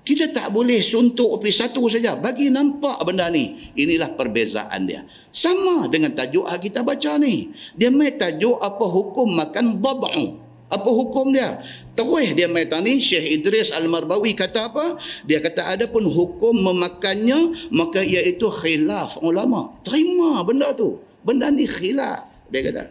[0.00, 2.18] Kita tak boleh suntuk pergi satu saja.
[2.18, 5.06] Bagi nampak benda ni inilah perbezaan dia.
[5.30, 7.52] Sama dengan tajuk kita baca ni.
[7.78, 11.58] Dia mai tajuk apa hukum makan dhab'u apa hukum dia
[11.94, 14.96] Terus dia main ni Syekh Idris Al-Marbawi kata apa?
[15.28, 19.76] Dia kata ada pun hukum memakannya maka iaitu khilaf ulama.
[19.84, 21.02] Terima benda tu.
[21.20, 22.24] Benda ni khilaf.
[22.48, 22.82] Dia kata.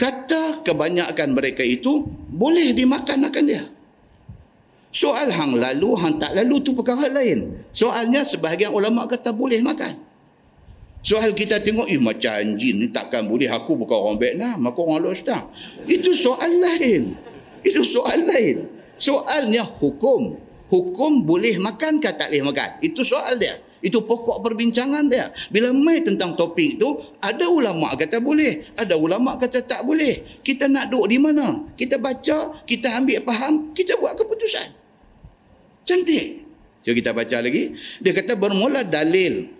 [0.00, 3.64] Kata kebanyakan mereka itu boleh dimakan akan dia.
[4.90, 7.62] Soal hang lalu, hang tak lalu tu perkara lain.
[7.70, 10.10] Soalnya sebahagian ulama kata boleh makan.
[11.00, 13.48] Soal kita tengok, eh macam anjing ni takkan boleh.
[13.48, 15.48] Aku bukan orang Vietnam, aku orang Lostang.
[15.88, 17.16] Itu soal lain.
[17.64, 18.68] Itu soal lain.
[19.00, 20.36] Soalnya hukum.
[20.70, 22.78] Hukum boleh makan ke tak boleh makan?
[22.78, 23.58] Itu soal dia.
[23.80, 25.32] Itu pokok perbincangan dia.
[25.48, 26.88] Bila mai tentang topik itu,
[27.18, 30.40] ada ulama kata boleh, ada ulama kata tak boleh.
[30.44, 31.64] Kita nak duduk di mana?
[31.74, 34.68] Kita baca, kita ambil faham, kita buat keputusan.
[35.82, 36.44] Cantik.
[36.84, 37.72] Jom kita baca lagi.
[38.04, 39.59] Dia kata bermula dalil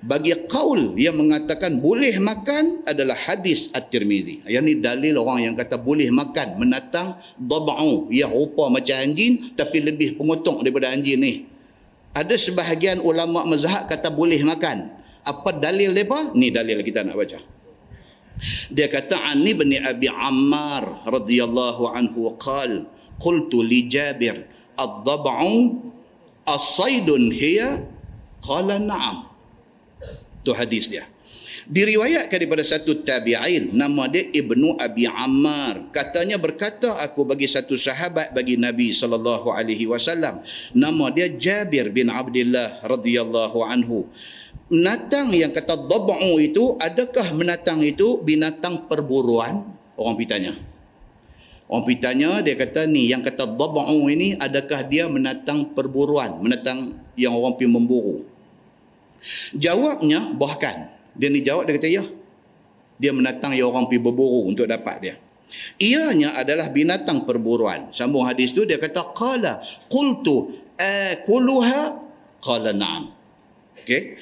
[0.00, 4.48] bagi kaul yang mengatakan boleh makan adalah hadis At-Tirmizi.
[4.48, 9.84] Yang ni dalil orang yang kata boleh makan menatang dab'u yang rupa macam anjing tapi
[9.84, 11.34] lebih pengotok daripada anjing ni.
[12.16, 14.88] Ada sebahagian ulama mazhab kata boleh makan.
[15.20, 16.32] Apa dalil depa?
[16.32, 17.36] Ni dalil kita nak baca.
[18.72, 22.88] Dia kata Ani bin Abi Ammar radhiyallahu anhu qal
[23.20, 24.48] qultu li Jabir
[24.80, 25.76] ad-dab'u
[26.48, 27.84] as-saydun hiya
[28.40, 29.29] qala na'am
[30.40, 31.04] Tu hadis dia.
[31.68, 35.92] Diriwayatkan daripada satu tabi'in nama dia Ibnu Abi Ammar.
[35.92, 40.40] Katanya berkata aku bagi satu sahabat bagi Nabi sallallahu alaihi wasallam.
[40.72, 44.08] Nama dia Jabir bin Abdullah radhiyallahu anhu.
[44.70, 49.66] Menatang yang kata dhab'u itu adakah menatang itu binatang perburuan?
[49.98, 50.54] Orang pitanya.
[51.66, 57.34] Orang pitanya dia kata ni yang kata dhab'u ini adakah dia menatang perburuan, menatang yang
[57.34, 58.29] orang pergi memburu.
[59.54, 62.04] Jawabnya bahkan dia ni jawab dia kata ya.
[63.00, 65.14] Dia menatang yang orang pergi berburu untuk dapat dia.
[65.80, 67.90] Ianya adalah binatang perburuan.
[67.90, 69.58] Sambung hadis tu dia kata qala
[69.90, 72.00] qultu akuluha
[72.38, 73.10] qala na'am.
[73.80, 74.20] Okey.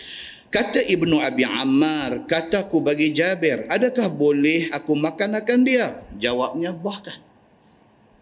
[0.49, 6.01] Kata Ibnu Abi Ammar, kataku bagi Jabir, adakah boleh aku makan akan dia?
[6.17, 7.21] Jawabnya bahkan.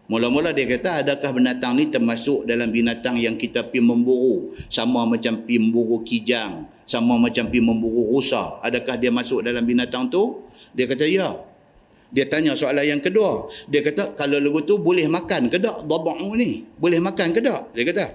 [0.07, 4.55] Mula-mula dia kata adakah binatang ni termasuk dalam binatang yang kita pergi memburu.
[4.71, 6.63] Sama macam pergi memburu kijang.
[6.87, 8.63] Sama macam pergi memburu rusa.
[8.63, 10.47] Adakah dia masuk dalam binatang tu?
[10.71, 11.35] Dia kata ya.
[12.07, 13.51] Dia tanya soalan yang kedua.
[13.67, 16.63] Dia kata kalau lagu tu boleh makan ke tak dabang ni?
[16.79, 17.75] Boleh makan ke tak?
[17.75, 18.05] Dia kata.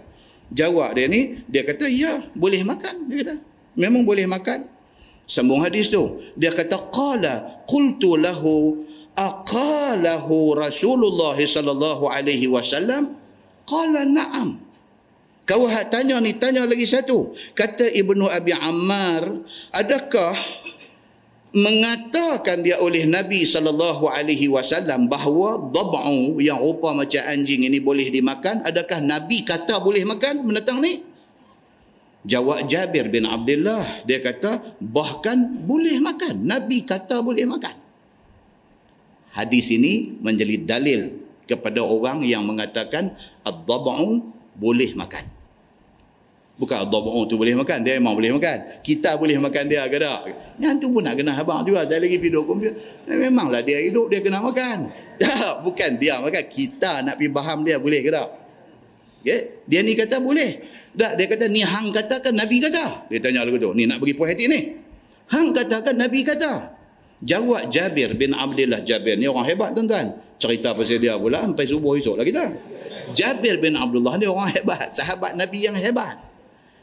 [0.52, 3.08] Jawab dia ni, dia kata ya boleh makan.
[3.12, 3.34] Dia kata
[3.76, 4.68] memang boleh makan.
[5.28, 6.24] Sambung hadis tu.
[6.40, 8.84] Dia kata qala qultu lahu
[9.16, 13.16] aqalahu Rasulullah sallallahu alaihi wasallam?
[13.68, 14.58] Qala na'am.
[15.42, 17.34] Kau hak tanya ni tanya lagi satu.
[17.52, 19.42] Kata Ibnu Abi Ammar
[19.74, 20.32] adakah
[21.52, 28.08] mengatakan dia oleh Nabi sallallahu alaihi wasallam bahawa dhab'u yang rupa macam anjing ini boleh
[28.08, 28.62] dimakan?
[28.64, 31.02] Adakah Nabi kata boleh makan menatang ni?
[32.22, 34.06] Jawab Jabir bin Abdullah.
[34.06, 36.46] Dia kata bahkan boleh makan.
[36.46, 37.81] Nabi kata boleh makan
[39.32, 41.00] hadis ini menjadi dalil
[41.48, 43.12] kepada orang yang mengatakan
[43.44, 44.22] ad-dab'u
[44.56, 45.24] boleh makan.
[46.60, 48.84] Bukan ad-dab'u tu boleh makan, dia memang boleh makan.
[48.84, 50.20] Kita boleh makan dia ke tak?
[50.60, 51.88] Yang tu pun nak kena abang juga.
[51.88, 52.70] Saya lagi pergi dukung dia.
[53.08, 54.92] Memanglah dia hidup, dia kena makan.
[55.18, 56.44] Tak, bukan dia makan.
[56.46, 58.28] Kita nak pergi faham dia boleh ke tak?
[59.24, 59.40] Okay?
[59.66, 60.50] Dia ni kata boleh.
[60.92, 63.08] Tak, dia kata ni hang katakan Nabi kata.
[63.08, 63.72] Dia tanya lagu tu.
[63.72, 64.60] Ni nak bagi puas hati ni.
[65.32, 66.81] Hang katakan Nabi kata.
[67.22, 69.14] Jawab Jabir bin Abdullah Jabir.
[69.14, 70.18] Ni orang hebat tuan-tuan.
[70.42, 72.44] Cerita pasal dia pula sampai subuh esok lah kita.
[73.14, 74.90] Jabir bin Abdullah ni orang hebat.
[74.90, 76.18] Sahabat Nabi yang hebat.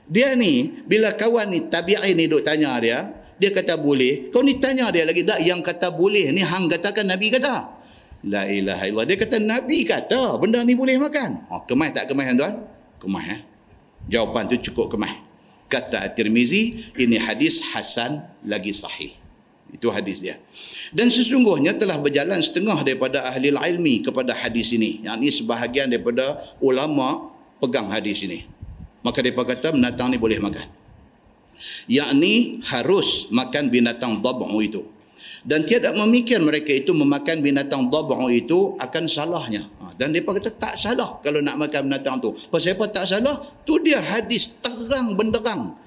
[0.10, 4.32] Dia ni, bila kawan ni tabi'i ni duk tanya dia, dia kata boleh.
[4.34, 7.78] Kau ni tanya dia lagi, tak yang kata boleh ni hang katakan Nabi kata.
[8.28, 9.08] La ilaha illallah.
[9.08, 11.52] Dia kata Nabi kata benda ni boleh makan.
[11.52, 12.56] Oh, kemah tak kemah tuan?
[13.00, 13.40] Kemah eh.
[14.08, 15.14] Jawapan tu cukup kemah.
[15.70, 19.19] Kata At-Tirmizi, ini hadis hasan lagi sahih.
[19.70, 20.42] Itu hadis dia.
[20.90, 25.06] Dan sesungguhnya telah berjalan setengah daripada ahli ilmi kepada hadis ini.
[25.06, 27.30] Yang ini sebahagian daripada ulama
[27.62, 28.50] pegang hadis ini.
[29.06, 30.68] Maka mereka kata binatang ni boleh makan.
[31.86, 32.34] Yang ini
[32.66, 34.82] harus makan binatang dab'u itu.
[35.46, 39.70] Dan tidak memikir mereka itu memakan binatang dab'u itu akan salahnya.
[39.80, 42.36] Ha, dan mereka kata tak salah kalau nak makan binatang tu.
[42.52, 43.40] Pasal apa tak salah?
[43.64, 45.78] Tu dia hadis terang benderang.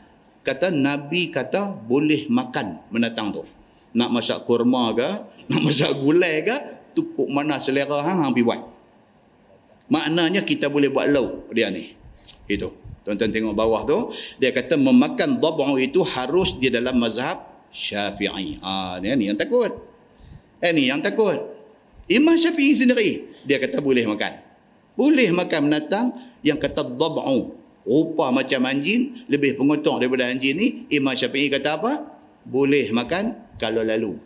[0.41, 3.45] Kata Nabi kata boleh makan binatang tu
[3.93, 5.09] nak masak kurma ke,
[5.51, 6.57] nak masak gulai ke,
[6.93, 8.61] tukuk mana selera hang hang pergi buat.
[9.93, 11.93] Maknanya kita boleh buat lauk dia ni.
[12.49, 12.72] Itu.
[13.03, 18.62] Tuan-tuan tengok bawah tu, dia kata memakan dhab'u itu harus di dalam mazhab Syafi'i.
[18.62, 19.74] Ah, ha, ni yang takut.
[20.62, 21.34] Eh ni yang takut.
[22.07, 24.38] Imam Syafi'i sendiri dia kata boleh makan.
[24.95, 26.07] Boleh makan binatang
[26.47, 27.59] yang kata dhab'u.
[27.82, 32.07] Rupa macam anjing, lebih pengotor daripada anjing ni, Imam Syafi'i kata apa?
[32.47, 34.19] Boleh makan kalau lalu.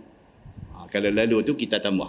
[0.72, 2.08] Ha, kalau lalu tu kita tambah.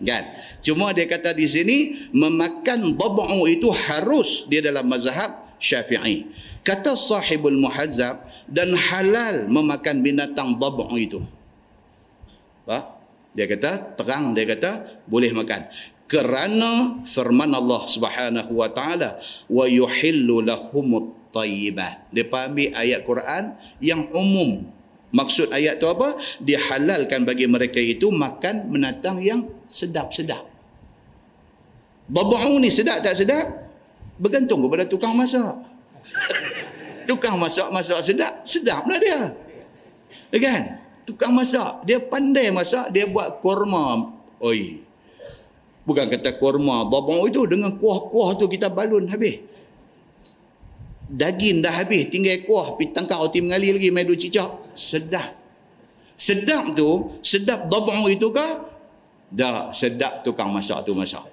[0.00, 0.24] Kan?
[0.64, 6.24] Cuma dia kata di sini memakan dab'u itu harus dia dalam mazhab Syafi'i.
[6.64, 11.20] Kata sahibul muhazzab dan halal memakan binatang dab'u itu.
[12.64, 12.96] Apa?
[13.36, 15.68] Dia kata terang dia kata boleh makan.
[16.08, 19.20] Kerana firman Allah Subhanahu wa taala
[19.52, 22.08] wa yuhillu lahumut tayyibat.
[22.14, 23.44] Dia ambil ayat Quran
[23.84, 24.77] yang umum
[25.08, 26.20] Maksud ayat tu apa?
[26.44, 30.44] Dihalalkan bagi mereka itu makan menatang yang sedap-sedap.
[32.08, 33.46] Baba'u ni sedap tak sedap?
[34.20, 35.56] Bergantung kepada tukang masak.
[37.08, 39.20] tukang masak masak sedap, sedaplah dia.
[40.28, 40.62] Ya kan?
[41.08, 44.12] Tukang masak, dia pandai masak, dia buat kurma.
[44.44, 44.84] Oi.
[45.88, 49.48] Bukan kata kurma, baba'u itu dengan kuah-kuah tu kita balun habis
[51.08, 55.34] daging dah habis tinggal kuah pi tangkap roti mengali lagi mai duk cicak sedap.
[56.14, 58.48] Sedap tu sedap dab'u itu ke
[59.34, 61.26] dah sedap tukang masak tu masak.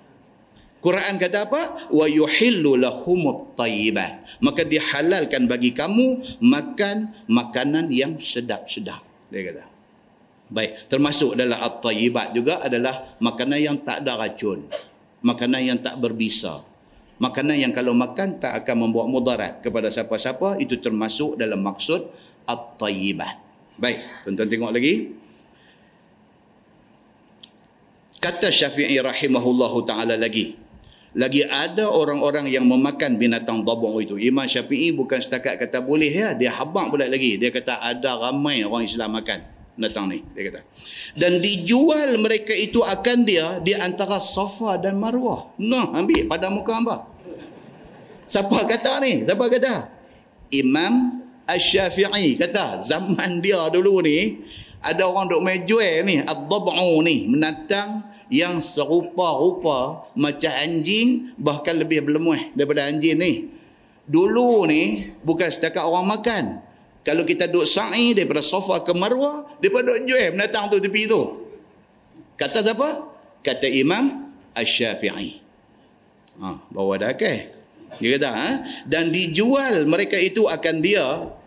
[0.82, 1.90] Quran kata apa?
[1.90, 9.66] Wa yuhillu lahumut tayyibat maka dihalalkan bagi kamu makan makanan yang sedap-sedap dia kata.
[10.46, 14.70] Baik termasuk adalah at-tayyibat juga adalah makanan yang tak ada racun
[15.26, 16.62] makanan yang tak berbisa.
[17.18, 22.06] Makanan yang kalau makan tak akan membawa mudarat kepada siapa-siapa itu termasuk dalam maksud
[22.48, 23.36] at-tayyibat.
[23.76, 24.94] Baik, tuan-tuan tengok lagi.
[28.22, 30.58] Kata Syafi'i rahimahullahu taala lagi.
[31.16, 34.20] Lagi ada orang-orang yang memakan binatang dabung itu.
[34.20, 37.38] Imam Syafi'i bukan setakat kata boleh ya, dia habaq pula lagi.
[37.40, 40.62] Dia kata ada ramai orang Islam makan datang ni dia kata
[41.20, 46.72] dan dijual mereka itu akan dia di antara Safa dan Marwah nah ambil pada muka
[46.80, 47.04] hamba
[48.24, 49.92] siapa kata ni siapa kata
[50.56, 54.42] Imam Asy-Syafi'i kata zaman dia dulu ni
[54.82, 58.02] ada orang duk main jual ni ad-dab'u ni menatang
[58.34, 63.34] yang serupa-rupa macam anjing bahkan lebih berlemuh daripada anjing ni
[64.10, 66.44] dulu ni bukan setakat orang makan
[67.06, 71.22] kalau kita duduk sa'i daripada sofa ke marwah, daripada duduk jual menatang tu tepi tu.
[72.34, 73.14] Kata siapa?
[73.46, 75.38] Kata Imam Ash-Syafi'i.
[76.42, 77.55] Ha, bawa dah ke?
[78.02, 78.50] Dia kata, ha?
[78.84, 81.04] dan dijual mereka itu akan dia,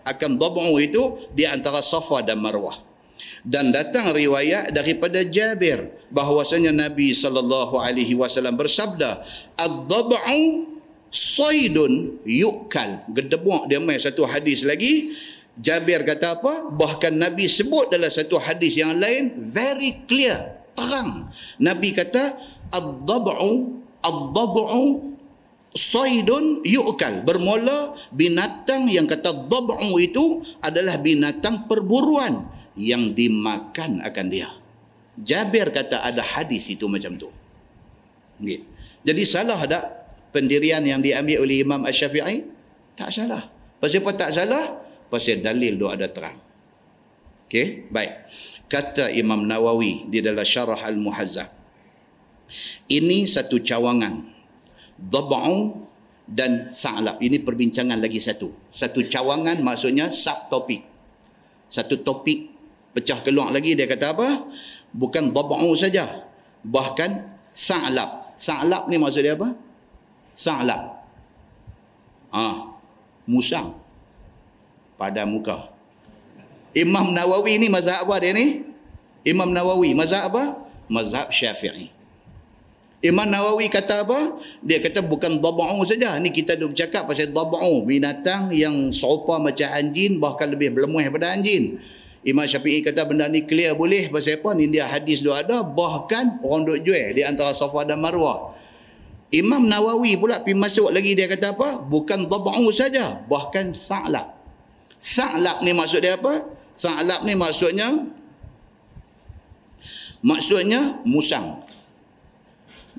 [0.08, 2.76] akan dhabu itu di antara sofa dan marwah.
[3.44, 9.24] Dan datang riwayat daripada Jabir bahwasanya Nabi sallallahu alaihi wasallam bersabda,
[9.58, 10.68] "Ad-dhab'u
[11.12, 15.12] saydun yukal." Gedebuk dia mai satu hadis lagi
[15.58, 16.70] Jabir kata apa?
[16.70, 21.26] Bahkan Nabi sebut dalam satu hadis yang lain very clear, terang.
[21.58, 22.38] Nabi kata
[22.70, 25.17] ad-dab'u ad-dab'u
[25.78, 27.22] saydun yu'kal.
[27.22, 34.50] Bermula binatang yang kata dab'u itu adalah binatang perburuan yang dimakan akan dia.
[35.18, 37.30] Jabir kata ada hadis itu macam tu.
[38.42, 38.66] Okay.
[39.06, 39.86] Jadi salah tak
[40.34, 42.42] pendirian yang diambil oleh Imam Ash-Syafi'i?
[42.98, 43.42] Tak salah.
[43.78, 44.64] Pasal apa tak salah?
[45.08, 46.36] pasal dalil tu ada terang.
[47.48, 48.12] Okey, baik.
[48.68, 51.48] Kata Imam Nawawi di dalam Syarah Al-Muhazzab.
[52.92, 54.37] Ini satu cawangan.
[54.98, 55.88] Dhab'u
[56.28, 57.22] dan Tha'lab.
[57.22, 58.52] Ini perbincangan lagi satu.
[58.68, 60.84] Satu cawangan maksudnya subtopik.
[61.70, 62.52] Satu topik
[62.92, 64.28] pecah keluar lagi dia kata apa?
[64.92, 66.28] Bukan dab'u saja
[66.64, 68.36] bahkan sa'lab.
[68.40, 69.52] Sa'lab ni maksud dia apa?
[70.36, 70.82] Sa'lab.
[72.28, 72.76] Ah
[73.24, 73.76] musang
[75.00, 75.72] pada muka.
[76.76, 78.64] Imam Nawawi ni mazhab apa dia ni?
[79.24, 80.68] Imam Nawawi mazhab apa?
[80.88, 81.97] Mazhab Syafi'i
[82.98, 84.42] Imam Nawawi kata apa?
[84.58, 86.18] Dia kata bukan dab'u saja.
[86.18, 87.86] Ni kita dah bercakap pasal dab'u.
[87.86, 91.78] Binatang yang serupa macam anjing bahkan lebih berlemuh daripada anjing.
[92.26, 94.50] Imam Syafi'i kata benda ni clear boleh pasal apa?
[94.58, 95.62] Ni dia hadis dia ada.
[95.62, 98.58] Bahkan orang duk jual di antara Safa dan Marwah.
[99.30, 101.86] Imam Nawawi pula pergi masuk lagi dia kata apa?
[101.86, 103.22] Bukan dab'u saja.
[103.30, 104.26] Bahkan sa'lab.
[104.98, 106.34] Sa'lab ni maksud dia apa?
[106.74, 108.10] Sa'lab ni maksudnya
[110.18, 111.62] maksudnya musang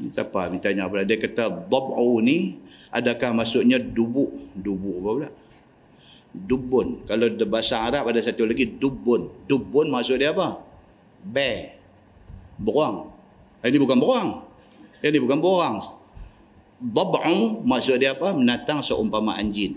[0.07, 2.55] siapa ni tanya pula dia kata dab'u ni
[2.95, 4.55] adakah maksudnya dubuk?
[4.55, 5.29] Dubuk apa pula?
[6.29, 6.87] Dubun.
[7.03, 9.27] Kalau di bahasa Arab ada satu lagi dubun.
[9.43, 10.63] Dubun maksud dia apa?
[11.19, 11.75] Bear.
[12.55, 13.11] Beruang
[13.59, 14.29] ini bukan beruang
[15.03, 15.75] ini bukan beruang
[16.79, 18.31] dab'u maksud dia apa?
[18.31, 19.75] Menatang seumpama anjing.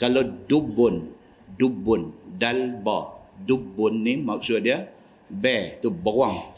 [0.00, 1.12] Kalau dubun
[1.60, 2.16] dubun.
[2.40, 3.20] Dalba.
[3.44, 4.88] Dubun ni maksud dia
[5.28, 5.76] bear.
[5.84, 6.56] Tu beruang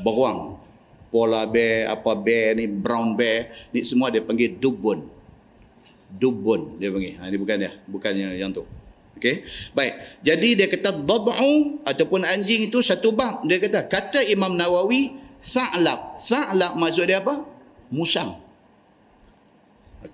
[0.00, 0.60] beruang
[1.08, 5.04] polar bear, apa bear ni, brown bear, ni semua dia panggil dubun.
[6.08, 7.20] Dubun dia panggil.
[7.20, 8.64] Ha, ini bukan dia, bukannya yang tu.
[9.18, 9.42] Okey.
[9.74, 10.22] Baik.
[10.22, 13.42] Jadi dia kata dab'u ataupun anjing itu satu bab.
[13.50, 16.22] Dia kata kata Imam Nawawi sa'lab.
[16.22, 17.42] Sa'lab maksud dia apa?
[17.90, 18.38] Musang.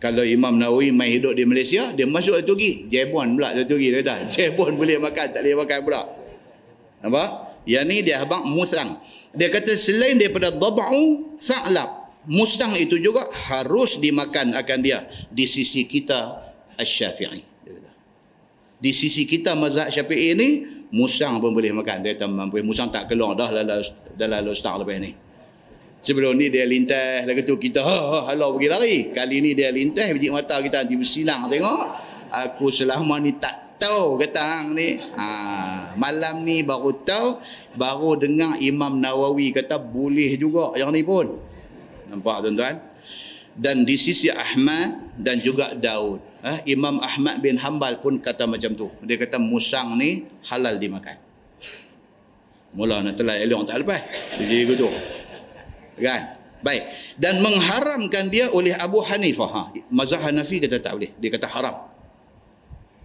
[0.00, 2.88] Kalau Imam Nawawi main hidup di Malaysia, dia masuk satu lagi.
[2.88, 3.88] Jebon pula satu lagi.
[3.92, 6.02] Dia kata, Jebon boleh makan, tak boleh makan pula.
[7.04, 7.28] Nampak?
[7.64, 9.00] Yang ni dia abang musang.
[9.32, 12.04] Dia kata selain daripada dab'u sa'lab.
[12.24, 13.20] Musang itu juga
[13.52, 16.40] harus dimakan akan dia di sisi kita
[16.80, 17.40] Asy-Syafi'i.
[18.80, 20.48] Di sisi kita mazhab Syafi'i ini
[20.92, 22.04] musang pun boleh makan.
[22.04, 23.48] Dia kata mampu musang tak keluar dah
[24.16, 25.12] dalam start lepas ni.
[26.04, 28.96] Sebelum ni dia lintas lagu tu kita ha, ha halau pergi lari.
[29.08, 31.96] Kali ni dia lintas biji mata kita nanti bersilang tengok.
[32.28, 34.96] Aku selama ni tak tahu kata hang ni.
[35.12, 35.26] Ha,
[36.00, 37.36] malam ni baru tahu,
[37.76, 41.28] baru dengar Imam Nawawi kata boleh juga yang ni pun.
[42.08, 42.80] Nampak tuan-tuan?
[43.54, 46.18] Dan di sisi Ahmad dan juga Daud.
[46.42, 48.88] Ha, Imam Ahmad bin Hanbal pun kata macam tu.
[49.04, 51.20] Dia kata musang ni halal dimakan.
[52.74, 54.02] Mula nak telah elok tak lepas.
[54.34, 54.90] Jadi gitu.
[56.02, 56.34] Kan?
[56.64, 56.82] Baik.
[57.14, 59.50] Dan mengharamkan dia oleh Abu Hanifah.
[59.54, 59.62] Ha,
[59.94, 61.14] mazhab Hanafi kata tak boleh.
[61.22, 61.93] Dia kata haram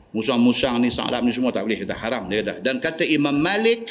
[0.10, 2.54] musang-musang ni sa'lab ni semua tak boleh kata haram dia kata.
[2.66, 3.86] Dan kata Imam Malik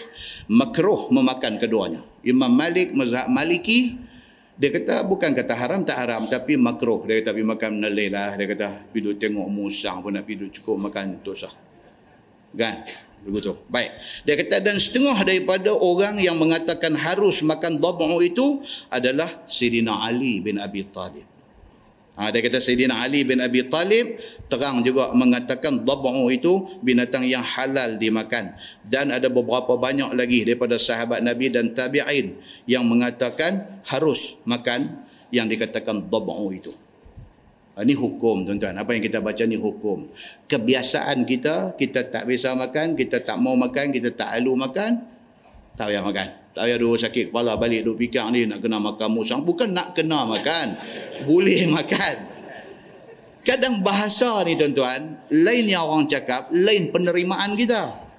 [0.50, 2.02] makruh memakan keduanya.
[2.26, 3.94] Imam Malik mazhab Maliki
[4.58, 7.06] dia kata bukan kata haram tak haram tapi makruh.
[7.06, 8.34] Dia kata pergi makan menelih lah.
[8.34, 11.46] Dia kata pergi tengok musang pun nak pergi cukup makan dosa
[12.58, 12.82] kan?
[13.22, 13.54] Begitu.
[13.70, 13.90] Baik.
[14.26, 20.42] Dia kata dan setengah daripada orang yang mengatakan harus makan dhabu itu adalah Sayyidina Ali
[20.42, 21.37] bin Abi Talib
[22.18, 24.18] Ha, dia kata Sayyidina Ali bin Abi Talib
[24.50, 28.58] terang juga mengatakan dhab'u itu binatang yang halal dimakan.
[28.82, 32.34] Dan ada beberapa banyak lagi daripada sahabat Nabi dan tabi'in
[32.66, 36.74] yang mengatakan harus makan yang dikatakan dhab'u itu.
[37.78, 38.74] Ha, ini hukum tuan-tuan.
[38.74, 40.10] Apa yang kita baca ni hukum.
[40.50, 45.06] Kebiasaan kita, kita tak biasa makan, kita tak mau makan, kita tak alu makan,
[45.78, 46.47] tak payah makan.
[46.58, 49.46] Payah duk sakit kepala balik duk fikir ni nak kena makan musang.
[49.46, 50.74] Bukan nak kena makan.
[51.22, 52.16] Boleh makan.
[53.46, 58.10] Kadang bahasa ni tuan-tuan, lain yang orang cakap, lain penerimaan kita.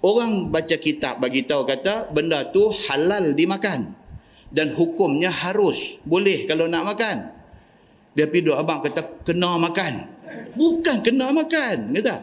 [0.00, 3.92] Orang baca kitab bagi tahu kata benda tu halal dimakan.
[4.48, 6.00] Dan hukumnya harus.
[6.08, 7.16] Boleh kalau nak makan.
[8.16, 9.92] Dia pergi duk abang kata kena makan.
[10.56, 11.92] Bukan kena makan.
[12.00, 12.14] Kata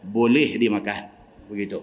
[0.00, 1.10] boleh dimakan.
[1.50, 1.82] Begitu.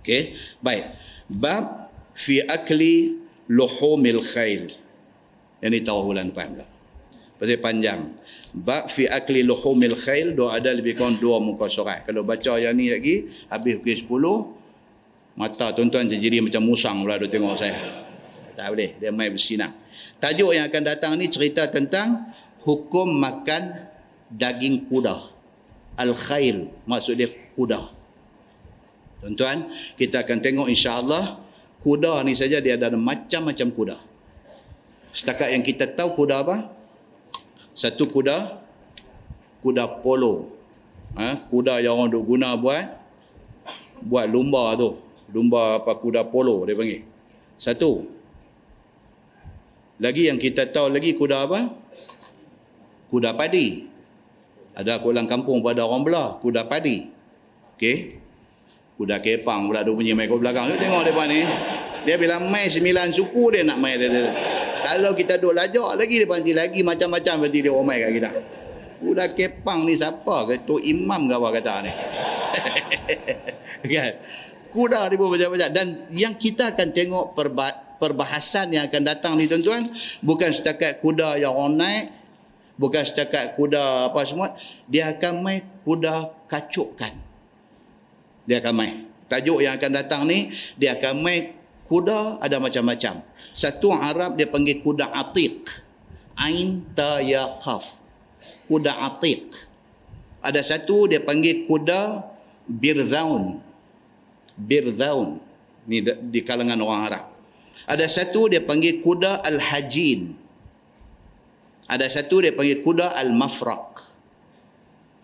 [0.00, 0.36] Okey.
[0.64, 0.84] Baik.
[1.28, 1.83] Bab
[2.14, 3.18] fi akli
[3.50, 4.70] luhumil khail.
[5.60, 6.66] Yang ni tahu bulan depan pula.
[7.34, 8.00] Pasal panjang.
[8.54, 12.06] Bab fi akli luhumil khail dua ada lebih kurang dua muka surat.
[12.06, 14.64] Kalau baca yang ni lagi habis pukul 10
[15.34, 17.74] mata tuan-tuan jadi macam musang pula dia tengok saya.
[18.54, 19.74] Tak boleh, dia main bersinar.
[20.22, 22.30] Tajuk yang akan datang ni cerita tentang
[22.62, 23.76] hukum makan
[24.30, 25.18] daging kuda.
[25.98, 27.26] Al-khail maksud dia
[27.58, 27.82] kuda.
[29.20, 31.43] Tuan-tuan, kita akan tengok insya-Allah
[31.84, 33.96] kuda ni saja dia ada macam-macam kuda.
[35.12, 36.72] Setakat yang kita tahu kuda apa?
[37.76, 38.56] Satu kuda,
[39.60, 40.48] kuda polo.
[41.14, 41.46] Ha?
[41.52, 42.88] Kuda yang orang duk guna buat,
[44.08, 44.96] buat lumba tu.
[45.30, 47.04] Lumba apa kuda polo dia panggil.
[47.60, 48.10] Satu.
[50.00, 51.70] Lagi yang kita tahu lagi kuda apa?
[53.12, 53.86] Kuda padi.
[54.74, 57.06] Ada kulang kampung pada orang belah, kuda padi.
[57.78, 58.18] Okey.
[58.94, 60.70] Kuda kepang pula dua bunyi main kat belakang.
[60.70, 61.42] Tengok depan ni.
[62.04, 63.96] Dia bilang main sembilan suku dia nak main.
[63.96, 64.32] Dia, dia.
[64.84, 68.30] Kalau kita duduk lajak lagi dia panggil lagi macam-macam berarti dia orang main kat kita.
[69.04, 70.36] Kuda kepang ni siapa?
[70.48, 71.92] Ketua imam ke apa kata ni?
[73.96, 74.12] kan?
[74.72, 75.68] Kuda ni pun macam-macam.
[75.72, 79.84] Dan yang kita akan tengok perba- perbahasan yang akan datang ni tuan-tuan.
[80.20, 82.06] Bukan setakat kuda yang orang naik.
[82.76, 84.52] Bukan setakat kuda apa semua.
[84.88, 87.12] Dia akan main kuda kacukkan.
[88.44, 88.96] Dia akan main.
[89.24, 91.53] Tajuk yang akan datang ni, dia akan main
[91.88, 93.20] kuda ada macam-macam.
[93.54, 95.68] Satu Arab dia panggil kuda atiq.
[96.34, 98.00] Ain ta ya qaf.
[98.66, 99.54] Kuda atiq.
[100.44, 102.20] Ada satu dia panggil kuda
[102.68, 103.60] birzaun.
[104.58, 105.40] Birzaun.
[105.84, 107.24] Ni di kalangan orang Arab.
[107.84, 110.32] Ada satu dia panggil kuda al-hajin.
[111.84, 114.16] Ada satu dia panggil kuda al-mafraq.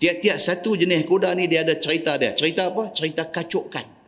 [0.00, 2.32] Tiap-tiap satu jenis kuda ni dia ada cerita dia.
[2.32, 2.88] Cerita apa?
[2.92, 3.99] Cerita kacukkan.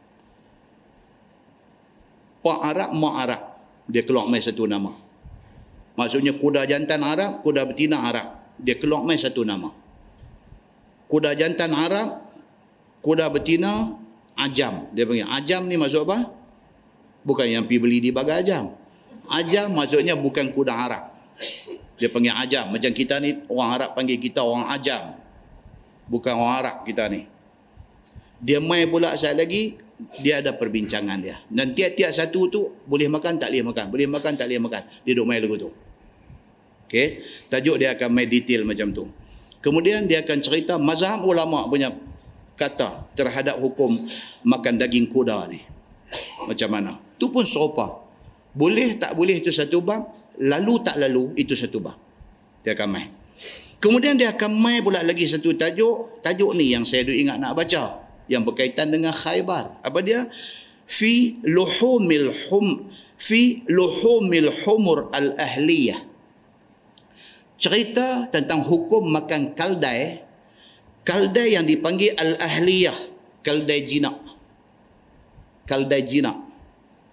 [2.42, 3.42] Pak Arab, Mak Arab.
[3.86, 4.90] Dia keluar main satu nama.
[5.94, 8.58] Maksudnya kuda jantan Arab, kuda betina Arab.
[8.58, 9.70] Dia keluar main satu nama.
[11.06, 12.22] Kuda jantan Arab,
[13.04, 13.98] kuda betina
[14.32, 14.88] Ajam.
[14.96, 16.18] Dia panggil Ajam ni maksud apa?
[17.22, 18.74] Bukan yang pergi beli di bagai Ajam.
[19.28, 21.04] Ajam maksudnya bukan kuda Arab.
[22.00, 22.72] Dia panggil Ajam.
[22.72, 25.14] Macam kita ni, orang Arab panggil kita orang Ajam.
[26.08, 27.28] Bukan orang Arab kita ni.
[28.42, 29.78] Dia main pula saat lagi,
[30.20, 31.38] dia ada perbincangan dia.
[31.46, 34.82] Dan tiap-tiap satu tu boleh makan tak boleh makan, boleh makan tak boleh makan.
[35.06, 35.70] Dia duk main lagu tu.
[36.88, 39.08] Okey, tajuk dia akan main detail macam tu.
[39.62, 41.88] Kemudian dia akan cerita mazhab ulama punya
[42.58, 43.94] kata terhadap hukum
[44.44, 45.62] makan daging kuda ni.
[46.44, 46.98] Macam mana?
[47.16, 48.04] Tu pun serupa.
[48.52, 51.96] Boleh tak boleh itu satu bab, lalu tak lalu itu satu bab.
[52.60, 53.08] Dia akan main.
[53.80, 56.20] Kemudian dia akan main pula lagi satu tajuk.
[56.20, 59.82] Tajuk ni yang saya ingat nak baca yang berkaitan dengan Khaybar.
[59.82, 60.26] Apa dia?
[60.86, 65.98] Fi luhumil hum fi luhumil humur al ahliyah.
[67.62, 70.22] Cerita tentang hukum makan kaldai.
[71.02, 72.94] Kaldai yang dipanggil al ahliyah,
[73.42, 74.18] kaldai jinak.
[75.66, 76.38] Kaldai jinak.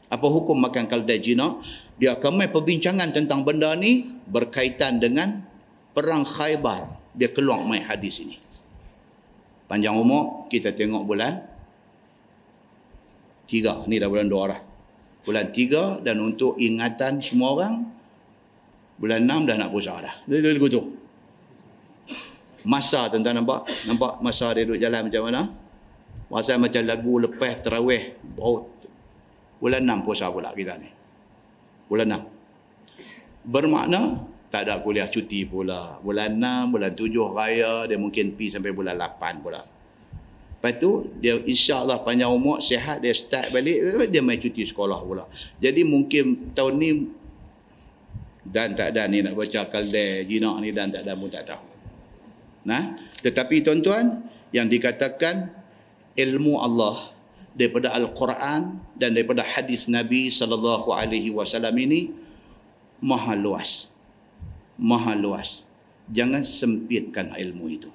[0.09, 1.61] Apa hukum makan kaldai jinak?
[2.01, 5.45] Dia akan main perbincangan tentang benda ni berkaitan dengan
[5.93, 6.97] perang Khaybar.
[7.17, 8.48] Dia keluar main hadis ini
[9.69, 11.37] panjang umur kita tengok bulan
[13.45, 13.85] tiga.
[13.85, 14.61] Ni dah bulan dua dah
[15.29, 17.85] bulan tiga dan untuk ingatan semua orang
[18.97, 20.15] bulan enam dah nak puasa dah.
[20.25, 20.81] Dia lagu tu
[22.65, 23.69] masa tuan nampak?
[23.87, 25.41] Nampak masa dia duduk jalan macam mana?
[26.33, 28.73] Masa macam lagu lepas terawih oh,
[29.61, 30.89] bulan enam puasa pula kita ni.
[31.85, 32.23] Bulan enam.
[33.45, 36.01] Bermakna tak ada kuliah cuti pula.
[36.01, 39.61] Bulan 6, bulan 7 raya, dia mungkin pi sampai bulan 8 pula.
[39.61, 45.23] Lepas tu, dia insyaAllah panjang umur, sihat, dia start balik, dia main cuti sekolah pula.
[45.61, 46.89] Jadi mungkin tahun ni,
[48.49, 51.63] dan tak ada ni nak baca kalde, jinak ni dan tak ada pun tak tahu.
[52.65, 55.53] Nah, tetapi tuan-tuan, yang dikatakan
[56.17, 56.97] ilmu Allah
[57.53, 62.09] daripada Al-Quran dan daripada hadis Nabi sallallahu alaihi wasallam ini
[62.99, 63.93] maha luas
[64.79, 65.67] maha luas.
[66.09, 67.91] Jangan sempitkan ilmu itu.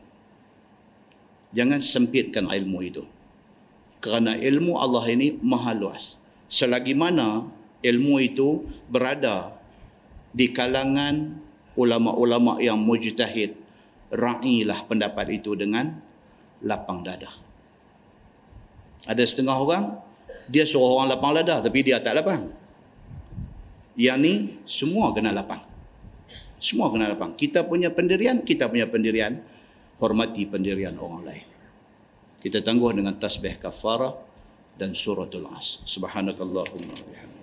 [1.56, 3.02] Jangan sempitkan ilmu itu.
[3.98, 6.20] Kerana ilmu Allah ini maha luas.
[6.46, 7.48] Selagi mana
[7.80, 9.56] ilmu itu berada
[10.30, 11.40] di kalangan
[11.74, 13.56] ulama-ulama yang mujtahid,
[14.12, 15.98] ra'ilah pendapat itu dengan
[16.62, 17.32] lapang dada.
[19.04, 19.84] Ada setengah orang,
[20.48, 22.50] dia suruh orang lapang dada tapi dia tak lapang.
[23.94, 24.34] Yang ni
[24.66, 25.73] semua kena lapang.
[26.64, 27.36] Semua kena lapang.
[27.36, 29.36] Kita punya pendirian, kita punya pendirian.
[30.00, 31.46] Hormati pendirian orang lain.
[32.40, 34.16] Kita tangguh dengan tasbih kafarah
[34.80, 35.84] dan suratul as.
[35.84, 37.33] Subhanakallahumma wabihamdika.